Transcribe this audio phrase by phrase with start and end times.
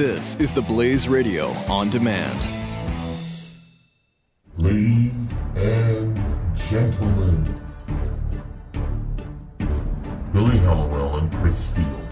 [0.00, 2.40] This is the Blaze Radio on demand.
[4.56, 6.18] Ladies and
[6.70, 7.54] gentlemen,
[10.32, 12.08] Billy Hallowell and Chris Field,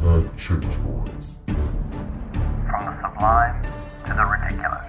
[0.00, 1.36] the Church Boys.
[1.44, 3.62] From the sublime
[4.06, 4.81] to the ridiculous,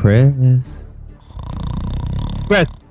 [0.00, 0.82] Chris.
[2.46, 2.84] Chris.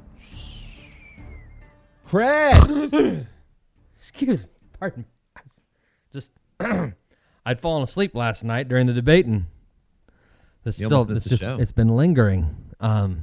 [2.05, 2.91] Chris.
[3.97, 4.49] Excuse, me.
[4.79, 5.05] pardon.
[5.35, 5.41] I
[6.13, 6.29] Just,
[7.47, 9.47] I'd fallen asleep last night during the debate, and
[10.63, 11.57] it's You still almost missed it's the just show.
[11.59, 12.55] it's been lingering.
[12.79, 13.21] Um,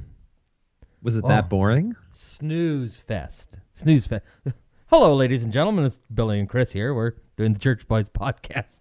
[1.01, 1.29] Was it Oh.
[1.29, 1.95] that boring?
[2.11, 4.25] snooze fest, snooze fest.
[4.87, 5.85] Hello, ladies and gentlemen.
[5.85, 6.93] It's Billy and Chris here.
[6.93, 8.79] We're doing the Church Boys podcast,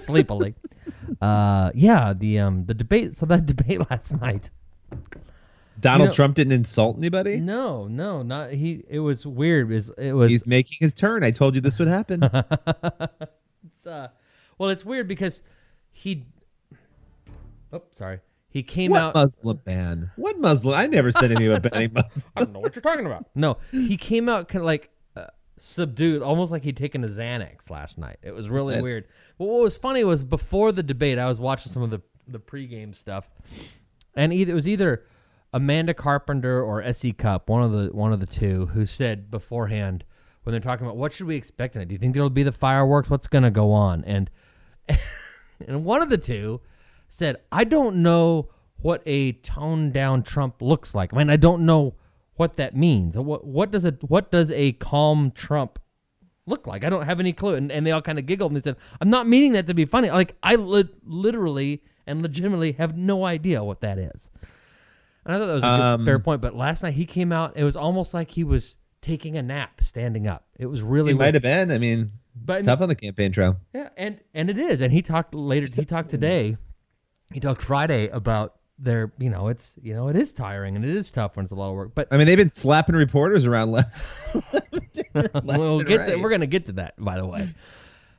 [0.00, 0.54] sleepily.
[1.20, 3.16] Uh, yeah, the um the debate.
[3.16, 4.50] So that debate last night.
[5.80, 7.38] Donald know- Trump didn't insult anybody.
[7.38, 8.84] No, no, not he.
[8.88, 9.70] It was weird.
[9.70, 11.22] It was, it was He's making his turn.
[11.22, 12.28] I told you this would happen.
[13.64, 14.08] It's, uh,
[14.56, 15.42] well, it's weird because
[15.92, 16.24] he.
[17.72, 18.20] Oh, sorry.
[18.50, 19.14] He came what out.
[19.14, 20.10] Muslim ban?
[20.16, 20.74] What Muslim?
[20.74, 22.26] I never said anything about banning Muslims.
[22.34, 23.26] I don't know what you're talking about.
[23.34, 24.90] No, he came out kind of like
[25.60, 28.16] subdued, almost like he'd taken a Xanax last night.
[28.22, 29.06] It was really That- weird.
[29.38, 32.38] But what was funny was before the debate, I was watching some of the the
[32.38, 33.30] pregame stuff,
[34.14, 35.04] and either it was either
[35.54, 37.12] Amanda Carpenter or S.E.
[37.14, 40.04] Cupp, one of the one of the two, who said beforehand
[40.42, 41.88] when they're talking about what should we expect tonight.
[41.88, 43.08] Do you think there'll be the fireworks?
[43.08, 44.04] What's going to go on?
[44.04, 44.30] And
[45.66, 46.60] and one of the two
[47.08, 51.12] said, I don't know what a toned down Trump looks like.
[51.14, 51.94] I mean, I don't know
[52.38, 53.16] what that means.
[53.18, 55.78] What what does it what does a calm Trump
[56.46, 56.84] look like?
[56.84, 57.54] I don't have any clue.
[57.54, 59.74] And, and they all kind of giggled and they said, I'm not meaning that to
[59.74, 60.10] be funny.
[60.10, 64.30] Like I li- literally and legitimately have no idea what that is.
[65.26, 66.40] And I thought that was a good, Um, fair point.
[66.40, 69.80] But last night he came out, it was almost like he was taking a nap
[69.82, 70.46] standing up.
[70.58, 71.18] It was really He weird.
[71.18, 71.70] might have been.
[71.70, 73.56] I mean, But- tough on the campaign trail.
[73.74, 74.80] Yeah, and and it is.
[74.80, 75.66] And he talked later.
[75.72, 76.56] He talked today.
[77.34, 79.12] He talked Friday about their.
[79.18, 81.56] You know, it's you know it is tiring and it is tough when it's a
[81.56, 81.92] lot of work.
[81.94, 83.96] But I mean, they've been slapping reporters around left.
[85.14, 87.54] we'll and get to, we're gonna get to that by the way.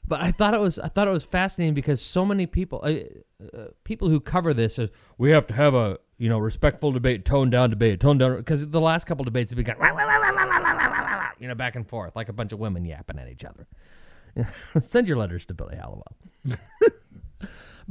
[0.07, 3.55] But I thought it was I thought it was fascinating because so many people uh,
[3.55, 7.25] uh, people who cover this is we have to have a you know respectful debate,
[7.25, 9.85] toned down debate, toned down because the last couple debates have been kind of
[11.39, 13.67] you know back and forth like a bunch of women yapping at each other.
[14.81, 16.15] Send your letters to Billy Hallowell.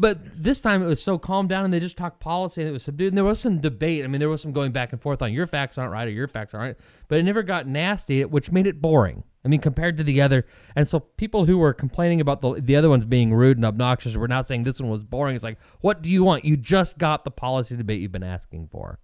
[0.01, 2.73] But this time it was so calmed down and they just talked policy and it
[2.73, 3.09] was subdued.
[3.09, 4.05] And there was some debate.
[4.05, 6.13] I mean, there was some going back and forth on your facts aren't right or
[6.13, 6.87] your facts aren't right.
[7.09, 9.25] But it never got nasty, which made it boring.
[9.45, 10.47] I mean, compared to the other.
[10.77, 14.15] And so people who were complaining about the, the other ones being rude and obnoxious
[14.15, 15.35] were now saying this one was boring.
[15.35, 16.45] It's like, what do you want?
[16.45, 19.01] You just got the policy debate you've been asking for.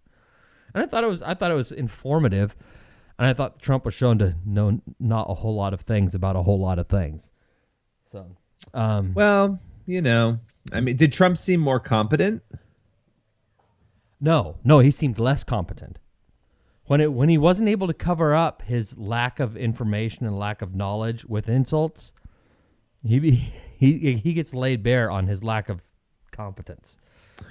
[0.74, 2.54] And I thought it was I thought it was informative.
[3.18, 6.36] And I thought Trump was shown to know not a whole lot of things about
[6.36, 7.30] a whole lot of things.
[8.10, 8.36] So,
[8.72, 10.40] um, Well, you know,
[10.72, 12.42] I mean, did Trump seem more competent?
[14.20, 15.98] No, no, he seemed less competent.
[16.86, 20.60] When it when he wasn't able to cover up his lack of information and lack
[20.62, 22.12] of knowledge with insults,
[23.02, 23.30] he
[23.78, 25.82] he he gets laid bare on his lack of
[26.30, 26.98] competence.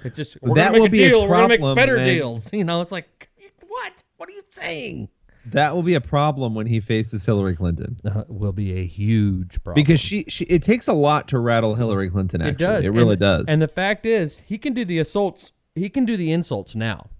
[0.04, 1.22] It's just we're That gonna make will a be a deal.
[1.28, 2.50] we're gonna make better when- deals.
[2.52, 3.28] You know, it's like
[3.66, 3.92] what?
[4.16, 5.08] What are you saying?
[5.46, 7.98] That will be a problem when he faces Hillary Clinton.
[8.04, 11.74] Uh, will be a huge problem Because she, she, it takes a lot to rattle
[11.74, 12.40] Hillary Clinton.
[12.40, 12.84] Actually, It does.
[12.86, 13.48] It really And- does.
[13.48, 15.52] And the fact is, he can do the assaults.
[15.74, 17.10] He can do the insults now.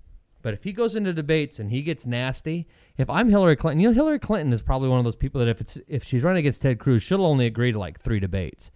[0.43, 2.67] But if he goes into debates and he gets nasty,
[2.99, 5.49] if I'm Hillary Clinton, you know Hillary Clinton is probably one of those people that
[5.49, 8.71] if it's if she's running against Ted Cruz, she'll only agree to like three debates.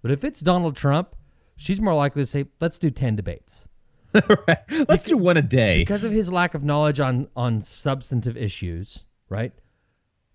[0.00, 1.14] But if it's Donald Trump,
[1.56, 3.66] she's more likely to say, "Let's do ten debates."
[4.48, 4.58] right.
[4.88, 5.78] Let's do one a day.
[5.78, 9.52] because of his lack of knowledge on on substantive issues, right?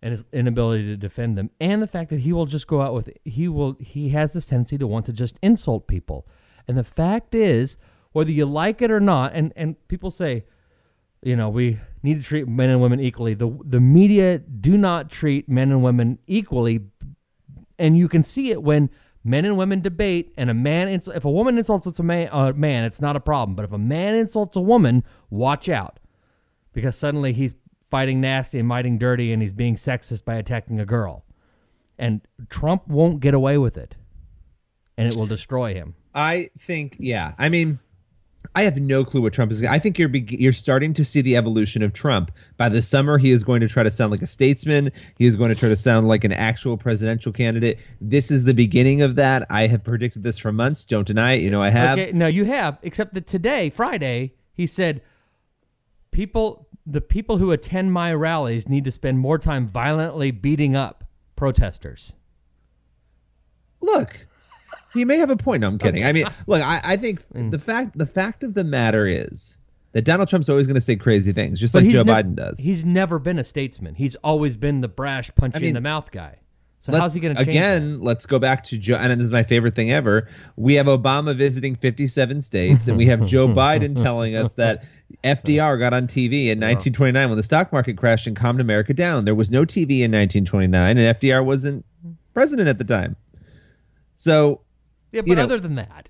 [0.01, 2.93] And his inability to defend them, and the fact that he will just go out
[2.93, 6.27] with he will he has this tendency to want to just insult people.
[6.67, 7.77] And the fact is,
[8.11, 10.45] whether you like it or not, and and people say,
[11.21, 13.33] you know, we need to treat men and women equally.
[13.33, 16.81] The the media do not treat men and women equally,
[17.77, 18.89] and you can see it when
[19.27, 22.53] men and women debate and a man if a woman insults a man, a uh,
[22.53, 23.55] man it's not a problem.
[23.55, 25.99] But if a man insults a woman watch out.
[26.73, 27.55] Because suddenly he's
[27.89, 31.25] fighting nasty and fighting dirty and he's being sexist by attacking a girl.
[31.97, 33.95] And trump won't get away with it.
[34.97, 35.95] And it will destroy him.
[36.13, 37.33] I think, yeah.
[37.37, 37.79] I mean,
[38.55, 39.61] I have no clue what Trump is.
[39.63, 42.31] I think you're be- you're starting to see the evolution of Trump.
[42.57, 44.91] By the summer, he is going to try to sound like a statesman.
[45.17, 47.79] He is going to try to sound like an actual presidential candidate.
[48.01, 49.45] This is the beginning of that.
[49.49, 50.83] I have predicted this for months.
[50.83, 51.41] Don't deny it.
[51.41, 51.99] You know I have.
[51.99, 55.01] Okay, no, you have, except that today, Friday, he said
[56.11, 61.03] people the people who attend my rallies need to spend more time violently beating up
[61.35, 62.13] protesters.
[63.81, 64.25] Look,
[64.93, 65.61] he may have a point.
[65.61, 66.05] No, I'm kidding.
[66.05, 67.51] I mean, look, I, I think mm.
[67.51, 69.57] the fact the fact of the matter is
[69.93, 72.59] that Donald Trump's always going to say crazy things, just like Joe nev- Biden does.
[72.59, 73.95] He's never been a statesman.
[73.95, 76.39] He's always been the brash punch you in the mouth guy.
[76.79, 78.01] So how's he going to change again?
[78.01, 80.29] Let's go back to Joe, and this is my favorite thing ever.
[80.55, 84.85] We have Obama visiting 57 states, and we have Joe Biden telling us that
[85.23, 89.25] FDR got on TV in 1929 when the stock market crashed and calmed America down.
[89.25, 91.83] There was no TV in 1929, and FDR wasn't
[92.33, 93.15] president at the time.
[94.15, 94.59] So, that?
[95.11, 96.09] Yeah, but you know- other than that,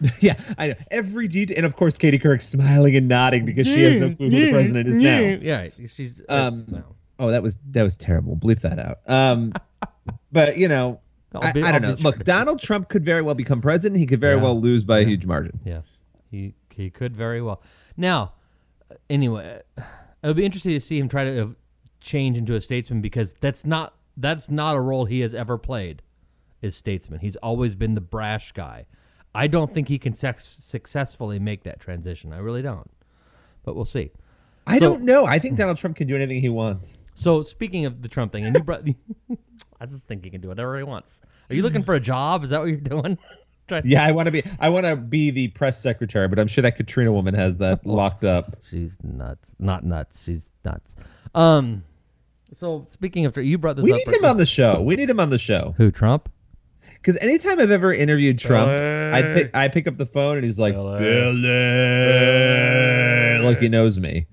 [0.20, 3.82] yeah, I know every detail, and of course, Katie Couric smiling and nodding because she
[3.82, 5.20] has no clue who the president is now.
[5.20, 6.82] Yeah, she's Um, no.
[7.18, 8.34] Oh, that was that was terrible.
[8.36, 8.98] Bleep that out.
[9.06, 9.52] Um,
[10.32, 11.00] but you know,
[11.34, 11.96] I, be- I I'll don't know.
[12.00, 13.98] Look, Donald Trump could very well become president.
[13.98, 14.42] He could very Yeah.
[14.42, 15.60] well lose by a huge margin.
[15.66, 15.82] Yeah,
[16.30, 17.60] he he could very well.
[17.96, 18.32] Now,
[19.10, 21.54] anyway, it would be interesting to see him try to
[22.00, 26.00] change into a statesman because that's not that's not a role he has ever played.
[26.62, 27.20] Is statesman.
[27.20, 28.86] He's always been the brash guy.
[29.34, 32.32] I don't think he can sex- successfully make that transition.
[32.32, 32.90] I really don't.
[33.64, 34.10] But we'll see.
[34.66, 35.24] I So- don't know.
[35.24, 36.98] I think Donald Trump can do anything he wants.
[37.14, 38.82] So speaking of the Trump thing, and you brought,
[39.80, 41.20] I just think he can do whatever he wants.
[41.48, 42.44] Are you looking for a job?
[42.44, 43.18] Is that what you're doing?
[43.84, 44.42] Yeah, I want to be.
[44.58, 47.86] I want to be the press secretary, but I'm sure that Katrina woman has that
[47.86, 48.56] locked up.
[48.68, 49.54] She's nuts.
[49.60, 50.24] Not nuts.
[50.24, 50.96] She's nuts.
[51.36, 51.84] Um.
[52.58, 53.98] So speaking of, you brought this We up.
[54.04, 54.82] need him on the show.
[54.82, 56.28] We need him on the show Who Trump?
[57.02, 60.58] Because anytime I've ever interviewed Trump, I pick I pick up the phone and he's
[60.58, 60.98] like Billy.
[61.00, 61.48] Billy,
[63.44, 64.26] like he knows me.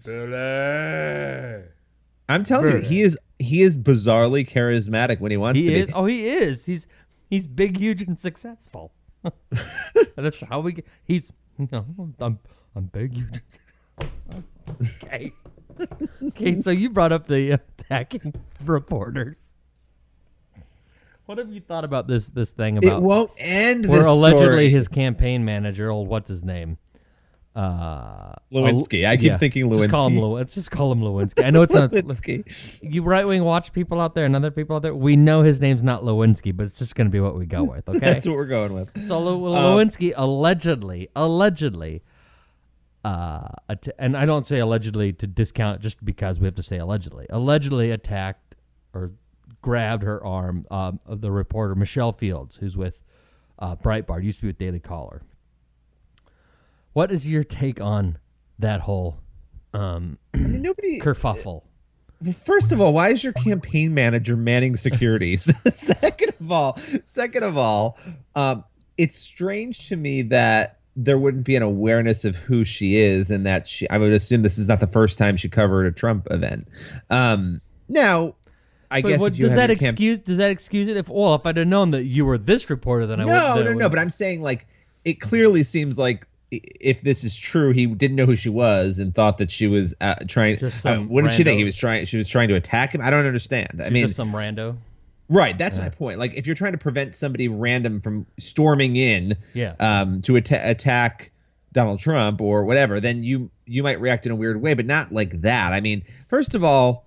[2.29, 5.85] I'm telling you, he is he is bizarrely charismatic when he wants He to is.
[5.87, 5.93] be.
[5.93, 6.65] Oh, he is.
[6.65, 6.87] He's
[7.29, 8.91] he's big, huge, and successful.
[10.15, 10.85] That's how we get.
[11.03, 11.31] He's.
[11.57, 11.85] You know,
[12.19, 12.39] I'm
[12.75, 13.41] I'm big, huge.
[15.03, 15.31] Okay.
[16.23, 16.61] okay.
[16.61, 18.33] So you brought up the attacking
[18.63, 19.37] reporters.
[21.27, 22.87] What have you thought about this this thing about?
[22.87, 23.03] It about?
[23.03, 23.85] won't end.
[23.85, 24.69] where this allegedly story.
[24.69, 26.77] his campaign manager, old what's his name?
[27.55, 29.07] Uh, Lewinsky.
[29.07, 30.21] I keep thinking Just call him Lewinsky.
[30.21, 31.43] Lew- Let's just call him Lewinsky.
[31.43, 31.89] I know it's not.
[31.91, 32.43] Lewinsky.
[32.81, 34.93] You right wing watch people out there and other people out there.
[34.93, 37.63] We know his name's not Lewinsky, but it's just going to be what we go
[37.63, 37.89] with.
[37.97, 37.99] Okay.
[37.99, 39.03] That's what we're going with.
[39.07, 42.03] so Lew- Um, Lewinsky allegedly, allegedly,
[43.03, 46.77] uh, att- and I don't say allegedly to discount just because we have to say
[46.77, 47.25] allegedly.
[47.31, 48.55] Allegedly attacked
[48.93, 49.13] or
[49.61, 52.99] grabbed her arm um, of the reporter Michelle Fields, who's with
[53.59, 55.21] uh, Breitbart, used to be with Daily Caller.
[56.93, 58.17] What is your take on
[58.59, 59.19] that whole
[59.73, 60.99] um, I mean, nobody.
[60.99, 61.63] kerfuffle?
[62.43, 65.51] First of all, why is your campaign manager manning securities?
[65.71, 67.97] second of all, second of all,
[68.35, 68.63] um,
[68.97, 73.45] it's strange to me that there wouldn't be an awareness of who she is, and
[73.45, 73.87] that she.
[73.89, 76.67] I would assume this is not the first time she covered a Trump event.
[77.11, 78.35] Um, now,
[78.89, 80.19] I But guess what, does that excuse?
[80.19, 80.95] Does that excuse it?
[80.97, 83.31] If well, if I'd have known that you were this reporter, then I would.
[83.31, 83.89] no, no, no.
[83.89, 84.65] But I'm saying like
[85.05, 89.13] it clearly seems like if this is true, he didn't know who she was and
[89.13, 90.57] thought that she was uh, trying.
[90.57, 91.57] Just uh, what did she think?
[91.57, 92.05] He was trying.
[92.05, 93.01] She was trying to attack him.
[93.01, 93.81] I don't understand.
[93.83, 94.77] I mean, just some rando.
[95.27, 95.57] right.
[95.57, 96.19] That's my point.
[96.19, 99.73] Like if you're trying to prevent somebody random from storming in, Yeah.
[99.81, 101.31] um, to atta- attack
[101.73, 105.11] Donald Trump or whatever, then you you might react in a weird way, but not
[105.11, 105.73] like that.
[105.73, 107.05] I mean, first of all,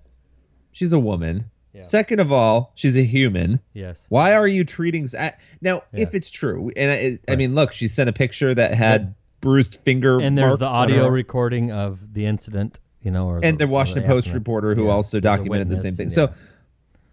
[0.71, 1.45] she's a woman.
[1.73, 1.83] Yeah.
[1.83, 3.59] Second of all, she's a human.
[3.73, 4.05] Yes.
[4.09, 5.31] Why are you treating now?
[5.61, 5.81] Yeah.
[5.93, 9.75] If it's true, and I, I mean, look, she sent a picture that had bruised
[9.85, 12.79] finger, And there's the audio recording of the incident.
[13.03, 14.39] You know, or and the, the Washington or Post aftermath.
[14.41, 14.91] reporter who Yeah.
[14.91, 16.09] also documented the same thing.
[16.11, 16.31] So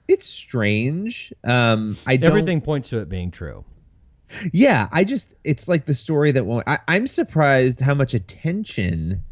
[0.06, 1.32] it's strange.
[1.44, 2.28] Um, I don't.
[2.28, 3.64] everything points to it being true.
[4.52, 6.68] Yeah, I just it's like the story that won't.
[6.68, 9.22] I, I'm surprised how much attention.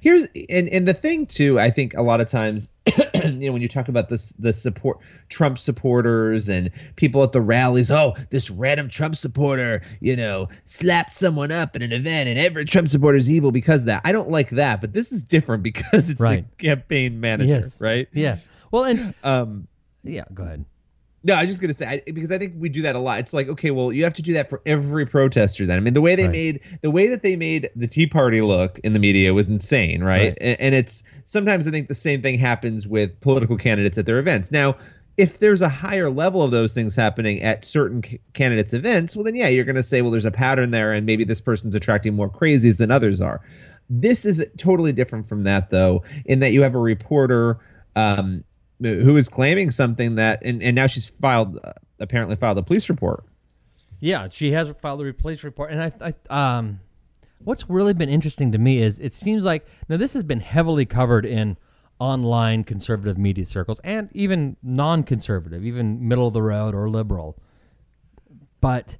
[0.00, 1.58] Here's and and the thing too.
[1.58, 2.70] I think a lot of times,
[3.14, 7.40] you know, when you talk about this, the support Trump supporters and people at the
[7.40, 7.90] rallies.
[7.90, 12.64] Oh, this random Trump supporter, you know, slapped someone up at an event, and every
[12.64, 14.02] Trump supporter is evil because of that.
[14.04, 16.44] I don't like that, but this is different because it's Right.
[16.58, 17.80] the campaign manager, Yes.
[17.80, 18.08] right?
[18.12, 18.38] Yeah.
[18.70, 19.68] Well, and Um,
[20.04, 20.64] yeah, go ahead.
[21.24, 23.18] No, I was just gonna say I, because I think we do that a lot.
[23.18, 25.66] It's like, okay, well, you have to do that for every protester.
[25.66, 26.32] Then I mean, the way they Right.
[26.32, 30.02] made the way that they made the Tea Party look in the media was insane,
[30.02, 30.20] right?
[30.20, 30.38] Right.
[30.40, 34.18] And, and it's sometimes I think the same thing happens with political candidates at their
[34.18, 34.50] events.
[34.52, 34.76] Now,
[35.16, 39.24] if there's a higher level of those things happening at certain c- candidates' events, well,
[39.24, 41.74] then yeah, you're going to say, well, there's a pattern there, and maybe this person's
[41.74, 43.40] attracting more crazies than others are.
[43.90, 47.58] This is totally different from that, though, in that you have a reporter
[47.96, 48.44] um,
[48.80, 52.88] who is claiming something that, and, and now she's filed, uh, apparently filed a police
[52.88, 53.24] report.
[54.00, 56.80] Yeah, she has filed a police report, and I, I, um,
[57.42, 60.86] what's really been interesting to me is it seems like now this has been heavily
[60.86, 61.56] covered in
[61.98, 67.36] online conservative media circles and even non-conservative, even middle of the road or liberal,
[68.60, 68.98] but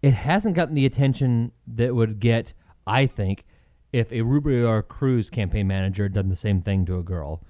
[0.00, 2.54] it hasn't gotten the attention that would get,
[2.86, 3.44] I think,
[3.92, 7.42] if a Rubio or Cruz campaign manager had done the same thing to a girl.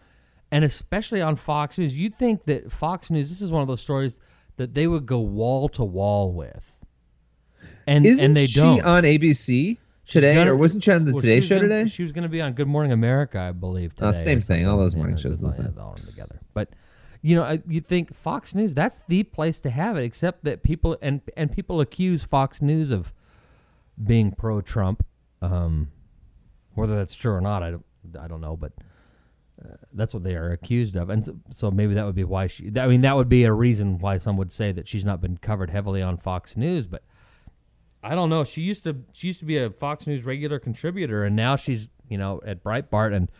[0.53, 3.81] And especially on Fox News, you'd think that Fox News, this is one of those
[3.81, 4.21] stories
[4.57, 6.79] that they would go wall to wall with.
[7.87, 8.83] And Isn't and they she don't.
[8.83, 11.89] on ABC today, gonna- or wasn't she on the well, Today Show gonna- today?
[11.89, 13.95] She was going to be on Good Morning America, I believe.
[13.95, 14.67] Today Oh, same thing.
[14.67, 15.75] All those morning shows the same.
[15.79, 16.41] all together.
[16.53, 16.71] But
[17.23, 20.05] you know, I- you think Fox News that's the place to have it.
[20.05, 23.13] Except that people and and people accuse Fox News of
[24.03, 25.05] being pro Trump.
[25.43, 25.89] Um,
[26.75, 27.85] whether that's true or not, I don't
[28.21, 28.73] I don't know, but.
[29.63, 32.47] Uh, that's what they are accused of, and so, so maybe that would be why
[32.47, 32.71] she.
[32.77, 35.37] I mean, that would be a reason why some would say that she's not been
[35.37, 36.87] covered heavily on Fox News.
[36.87, 37.03] But
[38.03, 38.43] I don't know.
[38.45, 41.89] She used to she used to be a Fox News regular contributor, and now she's
[42.09, 43.31] you know at Breitbart, and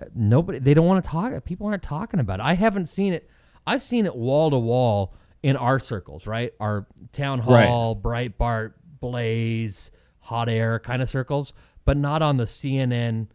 [0.00, 1.44] uh, nobody they don't want to talk.
[1.44, 2.44] People aren't talking about it.
[2.44, 3.28] I haven't seen it.
[3.66, 6.52] I've seen it wall to wall in our circles, right?
[6.60, 7.68] Our town Right.
[7.68, 9.90] hall, Breitbart, Blaze,
[10.20, 11.52] hot air kind of circles,
[11.84, 13.26] but not on the CNN.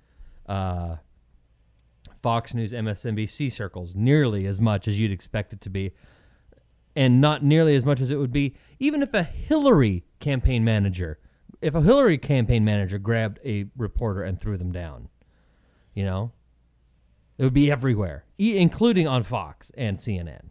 [0.48, 0.96] Uh,
[2.22, 5.92] Fox News, MSNBC circles nearly as much as you'd expect it to be,
[6.96, 11.20] and not nearly as much as it would be even if a Hillary campaign manager,
[11.62, 15.10] if a Hillary campaign manager grabbed a reporter and threw them down,
[15.94, 16.32] you know,
[17.38, 20.50] it would be everywhere, e- including on Fox and CNN.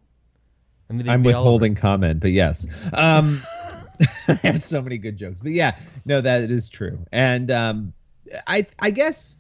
[0.91, 2.67] I mean, I'm be all over withholding comment, but yes.
[2.95, 3.43] Um,
[4.29, 7.05] I have so many good jokes, but yeah, no, that is true.
[7.13, 7.93] And um,
[8.47, 9.38] I, I guess,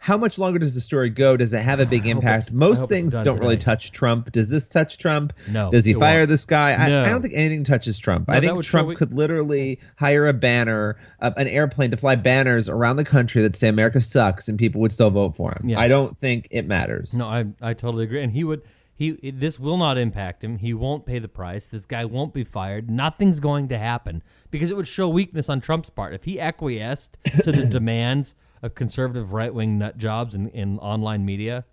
[0.00, 1.36] how much longer does the story go?
[1.36, 2.52] Does it have a big impact?
[2.52, 4.30] Most things don't really touch Trump.
[4.32, 5.32] Does this touch Trump?
[5.48, 6.28] No, Does he fire won't.
[6.30, 6.72] this guy?
[6.74, 7.02] I, No.
[7.02, 8.28] I don't think anything touches Trump.
[8.28, 12.14] No, I think Trump we- could literally hire a banner, uh, an airplane to fly
[12.16, 15.68] banners around the country that say America sucks, and people would still vote for him.
[15.70, 15.80] Yeah.
[15.80, 17.14] I don't think it matters.
[17.14, 18.22] No, I I totally agree.
[18.22, 18.62] And he would
[18.94, 20.58] he this will not impact him.
[20.58, 21.66] He won't pay the price.
[21.66, 22.88] This guy won't be fired.
[22.90, 27.16] Nothing's going to happen because it would show weakness on Trump's part if he acquiesced
[27.42, 31.64] to the demands of conservative right wing nut jobs in, in online media.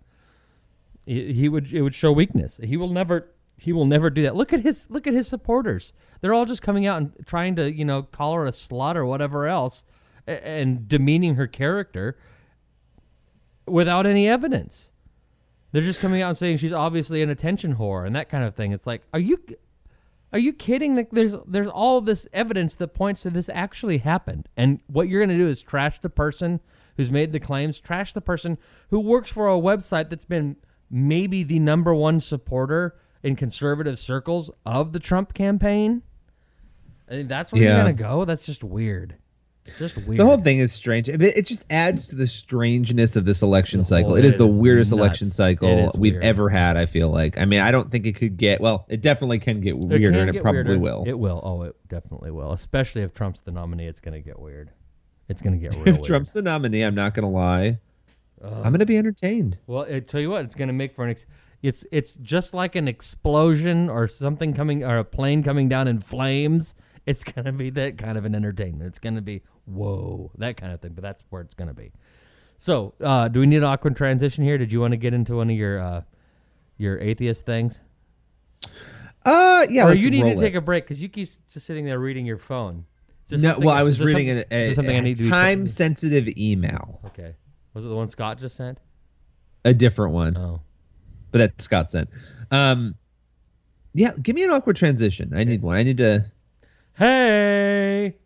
[1.04, 2.60] He, he would it would show weakness.
[2.62, 4.36] He will never he will never do that.
[4.36, 5.92] Look at his look at his supporters.
[6.20, 9.06] They're all just coming out and trying to you know call her a slut or
[9.06, 9.84] whatever else,
[10.26, 12.18] a- and demeaning her character
[13.66, 14.92] without any evidence.
[15.72, 18.54] They're just coming out and saying she's obviously an attention whore and that kind of
[18.54, 18.72] thing.
[18.72, 19.42] It's like, are you
[20.32, 20.96] are you kidding?
[20.96, 24.48] Like there's there's all this evidence that points to this actually happened.
[24.56, 26.60] And what you're going to do is trash the person
[26.96, 28.58] who's made the claims, trash the person
[28.90, 30.56] who works for a website that's been
[30.90, 36.02] maybe the number one supporter in conservative circles of the Trump campaign.
[37.08, 37.68] I think that's where Yeah.
[37.74, 38.24] you're going to go.
[38.24, 39.16] That's just weird.
[39.78, 40.20] Just weird.
[40.20, 41.08] The whole thing is strange.
[41.08, 44.14] It, it just adds to the strangeness of this election cycle.
[44.14, 45.00] It is it the is weirdest nuts.
[45.00, 46.24] election cycle we've weird.
[46.24, 46.76] ever had.
[46.76, 47.36] I feel like.
[47.36, 48.60] I mean, I don't think it could get.
[48.60, 50.78] Well, it definitely can get It weirder, can and it probably weirder.
[50.78, 51.04] will.
[51.04, 51.40] It will.
[51.42, 52.52] Oh, it definitely will.
[52.52, 54.70] Especially if Trump's the nominee, it's going to get weird.
[55.28, 56.04] It's going to get real if weird.
[56.06, 57.78] Trump's the nominee, I'm not gonna lie.
[58.42, 59.58] I'm gonna be entertained.
[59.66, 61.10] well, I tell you what, it's going to make for an.
[61.10, 61.26] Ex-
[61.62, 66.00] it's it's just like an explosion or something coming or a plane coming down in
[66.00, 66.74] flames.
[67.06, 68.88] It's going to be that kind of an entertainment.
[68.88, 70.92] It's going to be whoa that kind of thing.
[70.92, 71.92] But that's where it's going to be.
[72.58, 74.58] So, uh, do we need an awkward transition here?
[74.58, 76.02] Did you want to get into one of your uh,
[76.78, 77.80] your atheist things?
[79.24, 79.86] Uh, yeah.
[79.86, 82.26] or you need to roll take a break because you keep just sitting there reading
[82.26, 82.84] your phone.
[83.30, 87.00] No, well, I was reading something- an, is there a, I a need time-sensitive email,
[87.06, 87.34] Okay.
[87.74, 88.78] Was it the one Scott just sent?
[89.64, 90.62] a different one, Oh.
[91.32, 92.08] but that Scott sent.
[92.52, 92.94] Um,
[93.94, 95.32] yeah, give me an awkward transition.
[95.34, 95.76] I need one.
[95.76, 96.26] I need to.
[96.94, 98.16] Hey.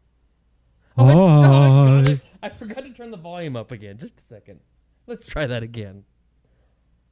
[0.99, 2.21] Oh, I.
[2.43, 3.97] I forgot to turn the volume up again.
[3.99, 4.61] Just a second.
[5.07, 6.05] Let's try that again.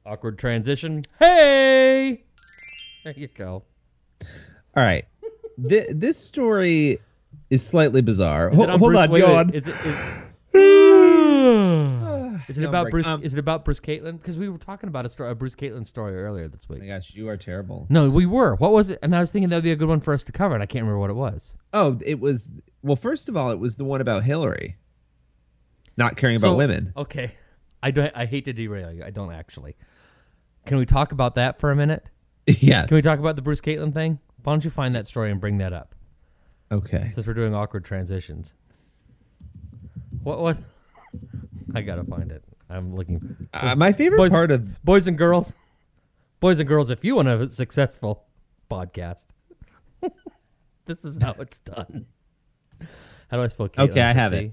[0.05, 1.03] Awkward transition.
[1.19, 2.23] Hey.
[3.03, 3.63] There you go.
[4.21, 5.05] All right.
[5.67, 6.99] Th- this story
[7.49, 8.49] is slightly bizarre.
[8.49, 9.49] Is Ho- on hold Bruce, on, wait, go wait, on.
[9.51, 9.75] Is it?
[9.85, 9.95] Is,
[12.49, 12.91] is it No, about break.
[12.91, 13.07] Bruce?
[13.07, 14.17] Um, is it about Bruce Caitlyn?
[14.19, 16.81] Because we were talking about a, story, a Bruce Caitlyn story earlier this Oh week.
[16.83, 17.85] my gosh, you are terrible.
[17.89, 18.55] No, we were.
[18.55, 18.99] What was it?
[19.01, 20.63] And I was thinking that would be a good one for us to cover, and
[20.63, 21.55] I can't remember what it was.
[21.73, 22.49] Oh, it was.
[22.81, 24.77] Well, first of all, it was the one about Hillary
[25.97, 26.93] not caring about So- women.
[26.97, 27.33] Okay,
[27.83, 28.11] I don't.
[28.15, 29.03] I hate to derail you.
[29.03, 29.75] I don't actually.
[30.65, 32.05] Can we talk about that for a minute?
[32.47, 32.87] yes.
[32.89, 34.19] Can we talk about the Bruce Caitlyn thing?
[34.43, 35.95] Why don't you find that story and bring that up?
[36.71, 37.09] Okay.
[37.13, 38.53] Since we're doing awkward transitions.
[40.23, 40.57] What what?
[41.75, 42.43] I gotta find it.
[42.69, 43.47] I'm looking.
[43.53, 45.53] Uh, my favorite Boys- part of Boys and girls,
[46.39, 48.25] boys and girls, if you want a successful
[48.69, 49.25] podcast,
[50.85, 52.05] this is how it's done.
[53.31, 53.89] How do I spell Caitlyn?
[53.91, 54.51] Okay, I have it.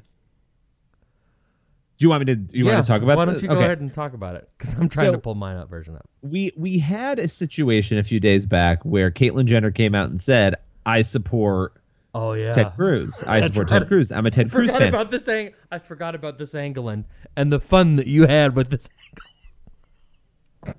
[1.98, 2.56] Do you want me to?
[2.56, 3.16] You yeah, want to talk about?
[3.16, 3.42] Why don't this?
[3.42, 3.64] you go Okay.
[3.64, 4.48] ahead and talk about it?
[4.56, 6.08] Because I'm trying So- to pull mine up version up.
[6.22, 10.20] we we had a situation a few days back where Caitlyn Jenner came out and
[10.20, 10.54] said,
[10.86, 11.74] "I support
[12.18, 12.54] Oh yeah.
[12.54, 13.22] Ted Cruz.
[13.26, 13.80] I That's support right.
[13.80, 14.10] Ted Cruz.
[14.10, 17.04] I'm a Ted Cruz forgot fan." about this ang- I forgot about this angle and,
[17.36, 18.88] and the fun that you had with this.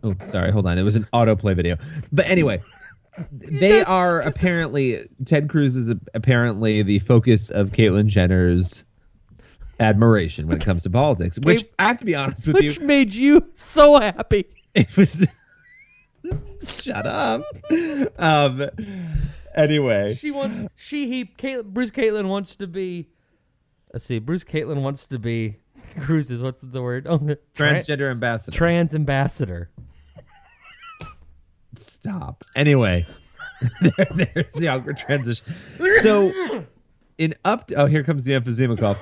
[0.03, 0.79] oh, sorry, hold on.
[0.79, 1.77] It was an autoplay video.
[2.12, 2.62] But anyway,
[3.32, 8.84] they are apparently Ted Cruz is a, apparently the focus of Caitlyn Jenner's
[9.79, 11.38] admiration when it comes to politics.
[11.44, 11.72] Which Okay.
[11.77, 12.70] I have to be honest with you.
[12.70, 14.46] Which you, made you so happy.
[14.74, 15.27] it was.
[16.63, 17.44] Shut up.
[18.17, 18.70] Um.
[19.58, 23.10] Anyway, She wants she he Caitlyn, Bruce Caitlyn wants to be.
[23.92, 24.20] Let's see.
[24.20, 25.58] Bruce Caitlyn wants to be
[26.00, 27.08] Cruz is what's the word?
[27.10, 28.56] Oh, tra- transgender ambassador.
[28.56, 29.70] trans ambassador.
[31.76, 32.44] Stop.
[32.56, 33.06] Anyway,
[33.82, 35.54] there, there's the awkward transition.
[36.02, 36.66] So,
[37.18, 37.68] in up.
[37.68, 38.98] To, oh, here comes the emphysema cough.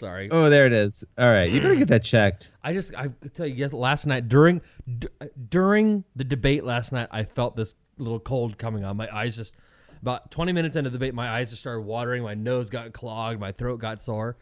[0.00, 0.28] Sorry.
[0.30, 1.04] Oh, there it is.
[1.16, 2.50] All right, you better get that checked.
[2.62, 4.60] I just I tell you last night during
[4.98, 5.08] d-
[5.48, 9.54] during the debate last night I felt this little cold coming on my eyes just
[10.02, 13.40] about 20 minutes into the debate my eyes just started watering my nose got clogged
[13.40, 14.36] my throat got sore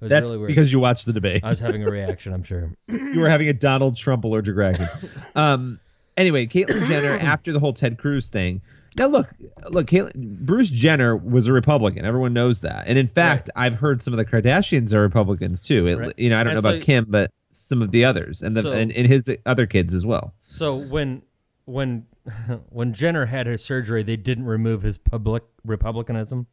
[0.00, 1.44] it was That's really weird because you watched the debate.
[1.44, 4.88] I was having a reaction I'm sure you were having a Donald Trump allergic reaction.
[5.34, 5.80] Um.
[6.16, 8.60] Anyway, Caitlyn Jenner after the whole Ted Cruz thing.
[8.96, 9.28] Now look,
[9.70, 12.04] look, Caitlyn, Bruce Jenner was a Republican.
[12.04, 15.86] Everyone knows that, and in fact, I've heard some of the Kardashians are Republicans too.
[15.86, 16.14] It- Right.
[16.18, 18.54] You know, I don't And know so- about Kim, but some of the others, and
[18.56, 20.34] the So- and, and his other kids as well.
[20.48, 21.22] so when
[21.66, 22.04] when
[22.70, 26.46] when Jenner had her surgery they didn't remove his public republicanism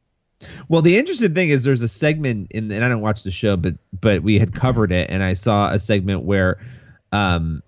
[0.67, 3.55] Well, the interesting thing is there's a segment in, and I don't watch the show,
[3.57, 6.57] but but we had covered it, and I saw a segment where,
[7.11, 7.61] um,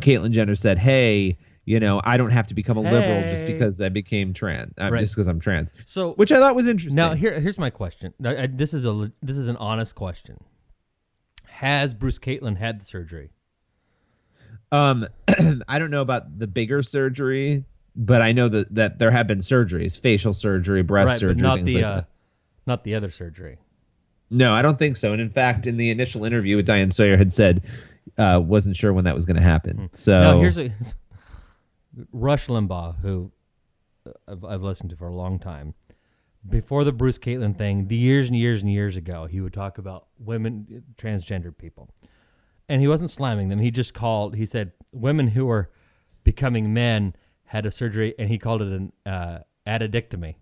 [0.00, 3.80] Caitlyn Jenner said, "Hey, you know, I don't have to become a liberal just because
[3.80, 5.00] I became trans, uh, Right.
[5.00, 6.94] just because I'm trans," so which I thought was interesting.
[6.96, 8.14] Now here here's my question.
[8.20, 10.36] Now, I, this is a this is an honest question.
[11.44, 13.30] Has Bruce Caitlyn had the surgery?
[14.72, 15.06] um,
[15.68, 19.40] I don't know about the bigger surgery, but I know that that there have been
[19.40, 22.08] surgeries, facial surgery, breast right, surgery, not the like uh, that.
[22.66, 23.58] not the other surgery.
[24.30, 25.12] No, I don't think so.
[25.12, 27.62] And in fact, in the initial interview with Diane Sawyer, had said
[28.18, 29.90] uh, wasn't sure when that was going to happen.
[29.94, 30.24] So Hmm.
[30.24, 30.72] Now here's a,
[32.12, 33.30] Rush Limbaugh, who
[34.06, 35.74] uh, I've, I've listened to for a long time.
[36.48, 39.78] Before the Bruce Caitlyn thing, the years and years and years ago, he would talk
[39.78, 41.90] about women, transgender people,
[42.68, 43.58] and he wasn't slamming them.
[43.58, 44.36] He just called.
[44.36, 45.70] He said women who are
[46.24, 50.36] becoming men had a surgery, and he called it an uh, addictomy.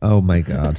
[0.00, 0.78] Oh my god.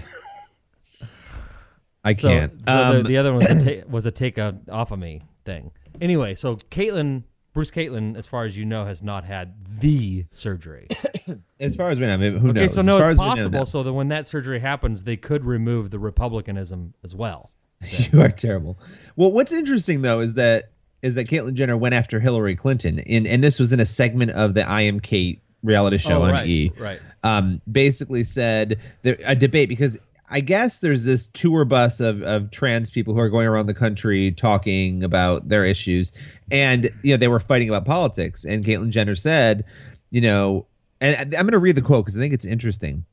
[2.03, 2.53] I So, can't.
[2.65, 4.99] so Um, the, the other one was a, ta- was a take a, off of
[4.99, 5.71] me thing.
[6.01, 10.87] Anyway, so Caitlyn, Bruce Caitlyn, as far as you know, has not had the surgery.
[11.61, 12.73] as far as we know, maybe, who okay, knows?
[12.73, 13.59] so As no, far it's know, possible.
[13.59, 13.65] no.
[13.65, 17.51] So that when that surgery happens, they could remove the republicanism as well.
[18.11, 18.77] you are terrible.
[19.15, 20.71] Well, what's interesting though is that
[21.03, 24.31] is that Caitlyn Jenner went after Hillary Clinton, in, and this was in a segment
[24.31, 26.71] of the I Am Cait reality show Oh, on right, E.
[26.79, 26.99] right.
[27.23, 29.97] Um, basically said there, a debate because
[30.29, 33.73] I guess there's this tour bus of of trans people who are going around the
[33.73, 36.11] country talking about their issues,
[36.51, 39.63] and you know they were fighting about politics, and Caitlyn Jenner said,
[40.09, 40.65] you know,
[41.01, 43.05] and I'm going to read the quote because I think it's interesting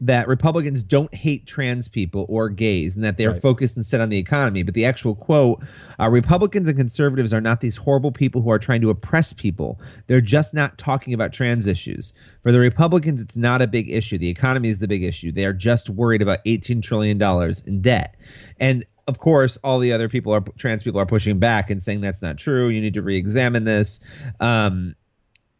[0.00, 3.40] that Republicans don't hate trans people or gays and that they're Right.
[3.40, 4.62] focused instead on the economy.
[4.62, 5.62] But the actual quote
[5.98, 9.80] uh, Republicans and conservatives are not these horrible people who are trying to oppress people.
[10.06, 12.12] They're just not talking about trans issues.
[12.42, 14.18] For the Republicans, it's not a big issue.
[14.18, 15.32] The economy is the big issue.
[15.32, 17.20] They are just worried about $18 trillion
[17.66, 18.16] in debt.
[18.60, 22.00] And of course, all the other people are trans people are pushing back and saying
[22.02, 22.68] that's not true.
[22.68, 24.00] You need to re-examine this.
[24.40, 24.94] Um,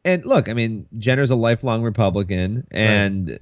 [0.04, 3.38] and look, I mean, Jenner's a lifelong Republican, and I-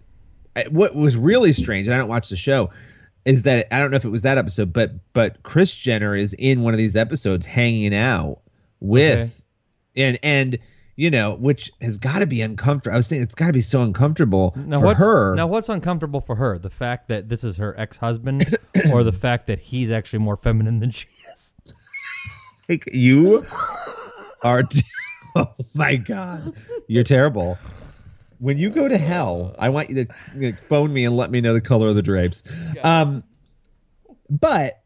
[0.71, 2.71] what was really strange, I don't watch the show,
[3.25, 6.35] is that I don't know if it was that episode, but but Kris Jenner is
[6.35, 8.41] in one of these episodes hanging out
[8.81, 9.43] with,
[9.97, 10.59] and and
[10.97, 12.95] you know, which has got to be uncomfortable.
[12.95, 15.35] I was thinking it's got to be so uncomfortable Now for what's her.
[15.35, 16.59] now what's uncomfortable for her?
[16.59, 18.57] The fact that this is her ex husband,
[18.93, 21.55] or the fact that he's actually more feminine than she is?
[22.69, 23.47] Like, you
[24.43, 24.63] are.
[25.37, 26.55] oh my god,
[26.87, 27.59] you're terrible.
[28.45, 31.55] When you go to hell, I want you to phone me and let me know
[31.55, 32.43] the color of the drapes.
[32.83, 33.25] Um,
[34.29, 34.83] but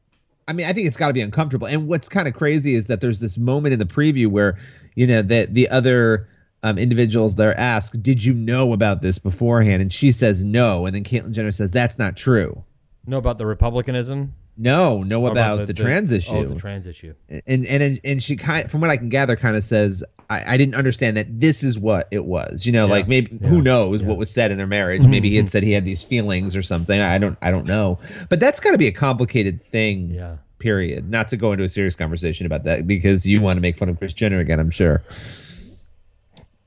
[0.46, 1.66] I mean, I think it's got to be uncomfortable.
[1.66, 4.56] And what's kind of crazy is that there's this moment in the preview where,
[4.94, 6.28] you know, that the other
[6.62, 10.94] um, individuals they're asked, "Did you know about this beforehand?" and she says no, and
[10.94, 12.62] then Caitlyn Jenner says that's not true.
[13.08, 14.34] Know about the Republicanism?
[14.60, 16.32] No, no Or about, the, trans issue.
[16.36, 17.14] Oh, the trans issue.
[17.46, 20.56] and and and she kind from what I can gather kind of says I, I
[20.56, 23.62] didn't understand that this is what it was you know Yeah, like maybe yeah, who
[23.62, 23.98] knows yeah.
[24.00, 25.06] Mm-hmm, what was said in their marriage?
[25.06, 27.00] Maybe he had said he had these feelings or something.
[27.00, 28.00] I don't I don't know.
[28.28, 30.38] But that's got to be a complicated thing Yeah.
[30.58, 31.08] period.
[31.08, 33.88] Not to go into a serious conversation about that because you want to make fun
[33.88, 35.02] of Kris Jenner again I'm sure.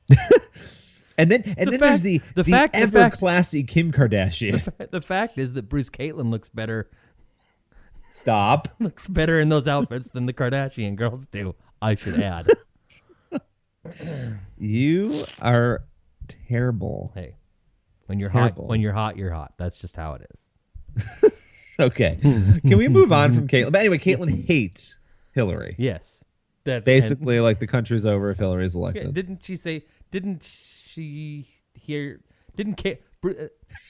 [1.18, 3.92] And then and The then there's the the the, fact- the ever fact- classy Kim
[3.92, 4.66] Kardashian.
[4.92, 6.90] The fact is that Bruce Caitlyn looks better
[8.12, 11.56] stop looks better in those outfits than the Kardashian girls do.
[11.82, 12.48] I should add.
[14.58, 15.84] you are
[16.48, 17.36] terrible hey,
[18.06, 18.64] when you're Terrible.
[18.64, 19.54] hot, when you're hot, you're hot.
[19.58, 21.32] That's just how it is.
[21.80, 22.20] Okay.
[22.22, 23.72] Can we move on from Caitlyn?
[23.72, 25.00] But anyway, Caitlyn hates
[25.32, 25.74] Hillary.
[25.80, 26.24] Yes,
[26.64, 29.14] that's Basically, like the country's over if Hillary's and- elected.
[29.16, 29.86] didn't she say?
[30.12, 32.20] Didn't she hear?
[32.56, 32.76] Didn't
[33.22, 33.50] Bru-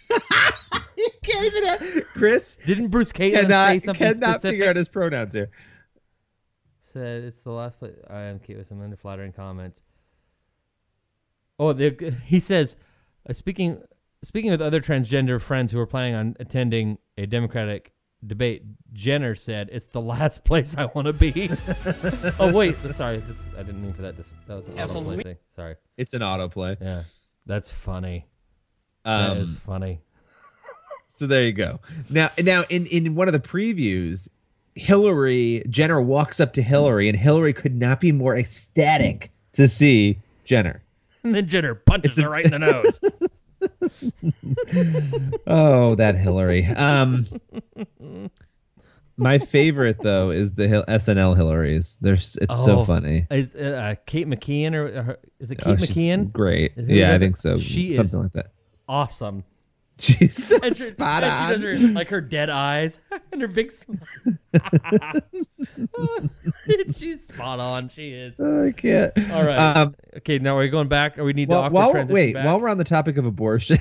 [0.10, 0.51] uh,
[1.23, 4.51] can't even have Chris didn't Bruce Caitlyn say cannot, something cannot specific?
[4.51, 5.49] figure out his pronouns here.
[6.81, 9.81] Said it's the last place I Am Cait with some unflattering comments.
[11.60, 11.73] Oh,
[12.25, 12.75] he says,
[13.29, 13.81] uh, speaking
[14.23, 17.93] speaking with other transgender friends who are planning on attending a Democratic
[18.25, 21.49] debate, Jenner said, "It's the last place I want to be."
[22.39, 24.17] oh wait, sorry, that's, I didn't mean for that.
[24.17, 25.38] To, that was an autoplay thing.
[25.55, 25.75] Sorry.
[25.97, 26.77] It's an autoplay.
[26.81, 27.03] Yeah,
[27.45, 28.25] that's funny.
[29.05, 30.01] That is Um, funny.
[31.13, 31.80] So there you go.
[32.10, 34.28] Now, now in in one of the previews,
[34.76, 40.19] Hillary Jenner walks up to Hillary, and Hillary could not be more ecstatic to see
[40.45, 40.82] Jenner.
[41.24, 43.00] And then Jenner punches her right in the nose.
[45.47, 46.65] Oh, that Hillary.
[46.65, 47.26] Um,
[49.17, 51.97] my favorite though is the SNL Hillarys.
[52.02, 53.28] They're s- it's so Oh, funny.
[53.30, 56.32] Is uh, Kate McKinnon or, or is it Oh, Kate she's McKinnon?
[56.32, 56.74] Great.
[56.78, 57.60] Yeah, I think so.
[57.60, 58.52] She Something is like that.
[58.88, 59.43] Awesome.
[59.99, 61.47] She's so And she, spot and on.
[61.47, 62.99] she does her like her dead eyes
[63.32, 63.99] and her big smile.
[66.97, 67.89] She's spot on.
[67.89, 68.39] She is.
[68.39, 69.12] I can't.
[69.32, 69.58] All right.
[69.58, 71.17] Um, okay, now are we going back?
[71.19, 72.45] Or we need to while, wait, back?
[72.45, 73.77] while we're on the topic of abortion,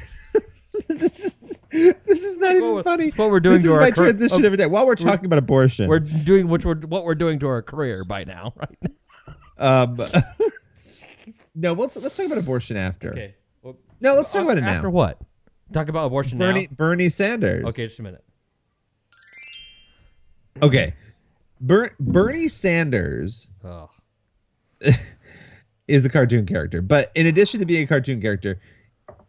[0.89, 3.05] this is this is not even funny.
[3.05, 4.67] that's what we're doing This to is our my cur- transition oh, every day.
[4.67, 8.05] While we're talking about abortion, we're doing which we're what we're doing to our career
[8.05, 8.93] by now, right?
[9.59, 9.99] um,
[11.55, 13.13] no, let's let's talk about abortion after.
[13.13, 13.35] Okay.
[13.63, 14.73] Well, No, let's talk about it now.
[14.73, 15.19] After what?
[15.73, 17.65] Talk about abortion Bernie Bernie Sanders.
[17.67, 18.25] Okay, just a minute.
[20.63, 20.95] Okay.
[21.61, 23.91] Ber- Bernie Sanders Oh,
[25.89, 28.61] is a cartoon character, but in addition to being a cartoon character,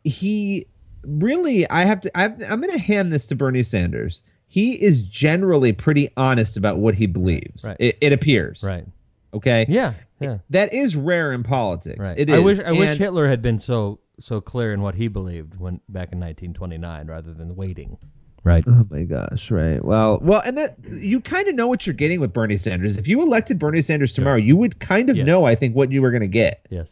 [0.04, 0.66] he
[1.04, 4.22] really I have to I I'm going to hand this to Bernie Sanders.
[4.48, 7.66] He is generally pretty honest about what he believes.
[7.66, 7.78] Right.
[7.80, 8.64] It, it appears.
[8.64, 8.86] right.
[9.34, 9.66] Okay.
[9.70, 9.94] Yeah.
[10.20, 10.40] Yeah.
[10.50, 12.10] That is rare in politics.
[12.10, 12.20] Right.
[12.20, 15.60] It I wish I wish Hitler had been so so clear in what he believed
[15.60, 17.98] when back in 1929 rather than waiting.
[18.44, 18.64] Right.
[18.66, 19.52] Oh my gosh!
[19.52, 19.84] Right.
[19.86, 22.98] Well, well, and that you kind of know what you're getting with Bernie Sanders.
[22.98, 25.28] If you elected Bernie Sanders tomorrow, you would kind of Yes.
[25.28, 26.66] know, I think, what you were going to get.
[26.72, 26.88] Yes.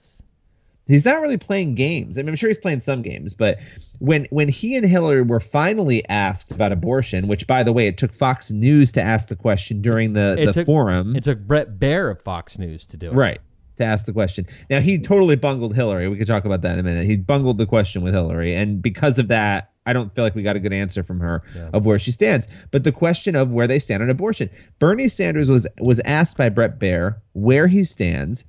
[0.86, 2.18] He's not really playing games.
[2.18, 3.60] I mean, I'm sure he's playing some games, but
[4.00, 7.98] when when he and Hillary were finally asked about abortion, which by the way, it
[7.98, 11.40] took Fox News to ask the question during the It the took- forum, It took
[11.42, 13.14] Bret Baier of Fox News to do it.
[13.14, 13.40] right?
[13.80, 14.46] To ask the question.
[14.70, 16.10] Now he totally bungled Hillary.
[16.10, 17.06] We could talk about that in a minute.
[17.06, 20.44] He bungled the question with Hillary, and because of that, I don't feel like we
[20.44, 21.70] got a good answer from her Yeah.
[21.74, 22.50] of where she stands.
[22.72, 26.50] But the question of where they stand on abortion, Bernie Sanders was was asked by
[26.50, 28.44] Bret Baier where he stands.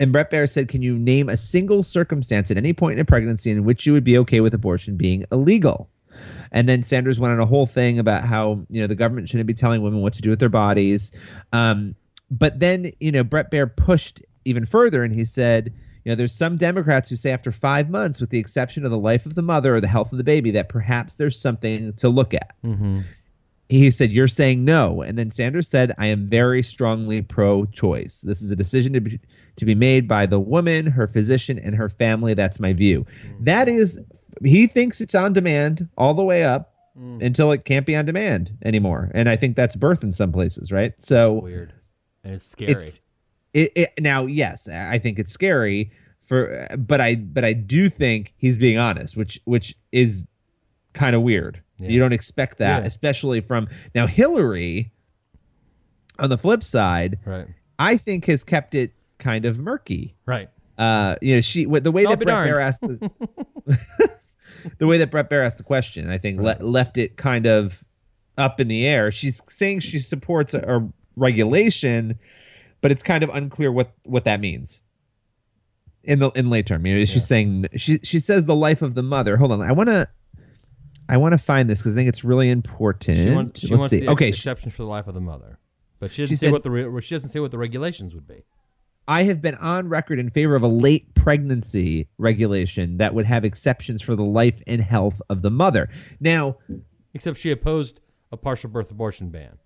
[0.00, 3.04] And Bret Baier said, Can you name a single circumstance at any point in a
[3.04, 5.88] pregnancy in which you would be okay with abortion being illegal?
[6.50, 9.46] And then Sanders went on a whole thing about how, you know, the government shouldn't
[9.46, 11.12] be telling women what to do with their bodies.
[11.52, 11.94] Um,
[12.32, 15.72] but then, you know, Bret Baier pushed even further and he said,
[16.04, 18.98] you know, there's some Democrats who say after five months, with the exception of the
[18.98, 22.08] life of the mother or the health of the baby, that perhaps there's something to
[22.08, 23.00] look at Mm-hmm.
[23.68, 25.02] he said, You're saying no.
[25.02, 28.22] And then Sanders said, I am very strongly pro choice.
[28.22, 29.20] This is a decision to be,
[29.56, 32.32] to be made by the woman, her physician, and her family.
[32.32, 33.04] That's my view.
[33.40, 34.00] That is,
[34.42, 38.56] he thinks it's on demand all the way up until it can't be on demand
[38.64, 39.10] anymore.
[39.14, 40.92] And I think that's birth in some places, right?
[40.98, 41.72] So Weird.
[42.24, 42.72] And it's scary.
[42.72, 43.00] it's
[43.54, 48.32] it, it now yes i think it's scary for but i but i do think
[48.36, 50.24] he's being honest which which is
[50.92, 51.88] kind of weird Yeah.
[51.88, 52.86] you don't expect that Yeah.
[52.86, 54.92] especially from now hillary
[56.18, 57.46] on the flip side right.
[57.78, 60.48] i think has kept it kind of murky Right.
[60.78, 62.50] uh you know she the way I'll that brett darned.
[62.50, 63.10] Baier asked the,
[64.78, 67.82] the way that brett Baier asked the question i think le- left it kind of
[68.38, 72.18] up in the air she's saying she supports a, a regulation
[72.80, 74.80] but it's kind of unclear what what that means
[76.04, 76.84] in the in late term.
[76.86, 79.36] You know, she's saying she she says the life of the mother.
[79.36, 80.08] Hold on, I want to.
[81.08, 83.18] I want to find this because I think it's really important.
[83.18, 84.06] She, want, she Let's wants see.
[84.08, 85.58] okay, exceptions for the life of the mother,
[85.98, 88.14] but she doesn't She say said- what the re- she doesn't say what the regulations
[88.14, 88.44] would be.
[89.08, 93.44] I have been on record in favor of a late pregnancy regulation that would have
[93.44, 95.88] exceptions for the life and health of the mother.
[96.20, 96.58] Now,
[97.12, 97.98] Except she opposed
[98.30, 99.58] a partial birth abortion ban,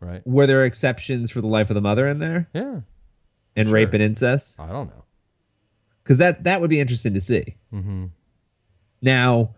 [0.00, 0.26] right?
[0.26, 2.80] were there exceptions for the life of the mother in there Yeah,
[3.56, 3.74] and Sure.
[3.74, 4.60] rape and incest?
[4.60, 5.04] I don't know.
[6.02, 7.56] Because that that would be interesting to see.
[7.72, 8.06] Mm-hmm.
[9.02, 9.54] Now,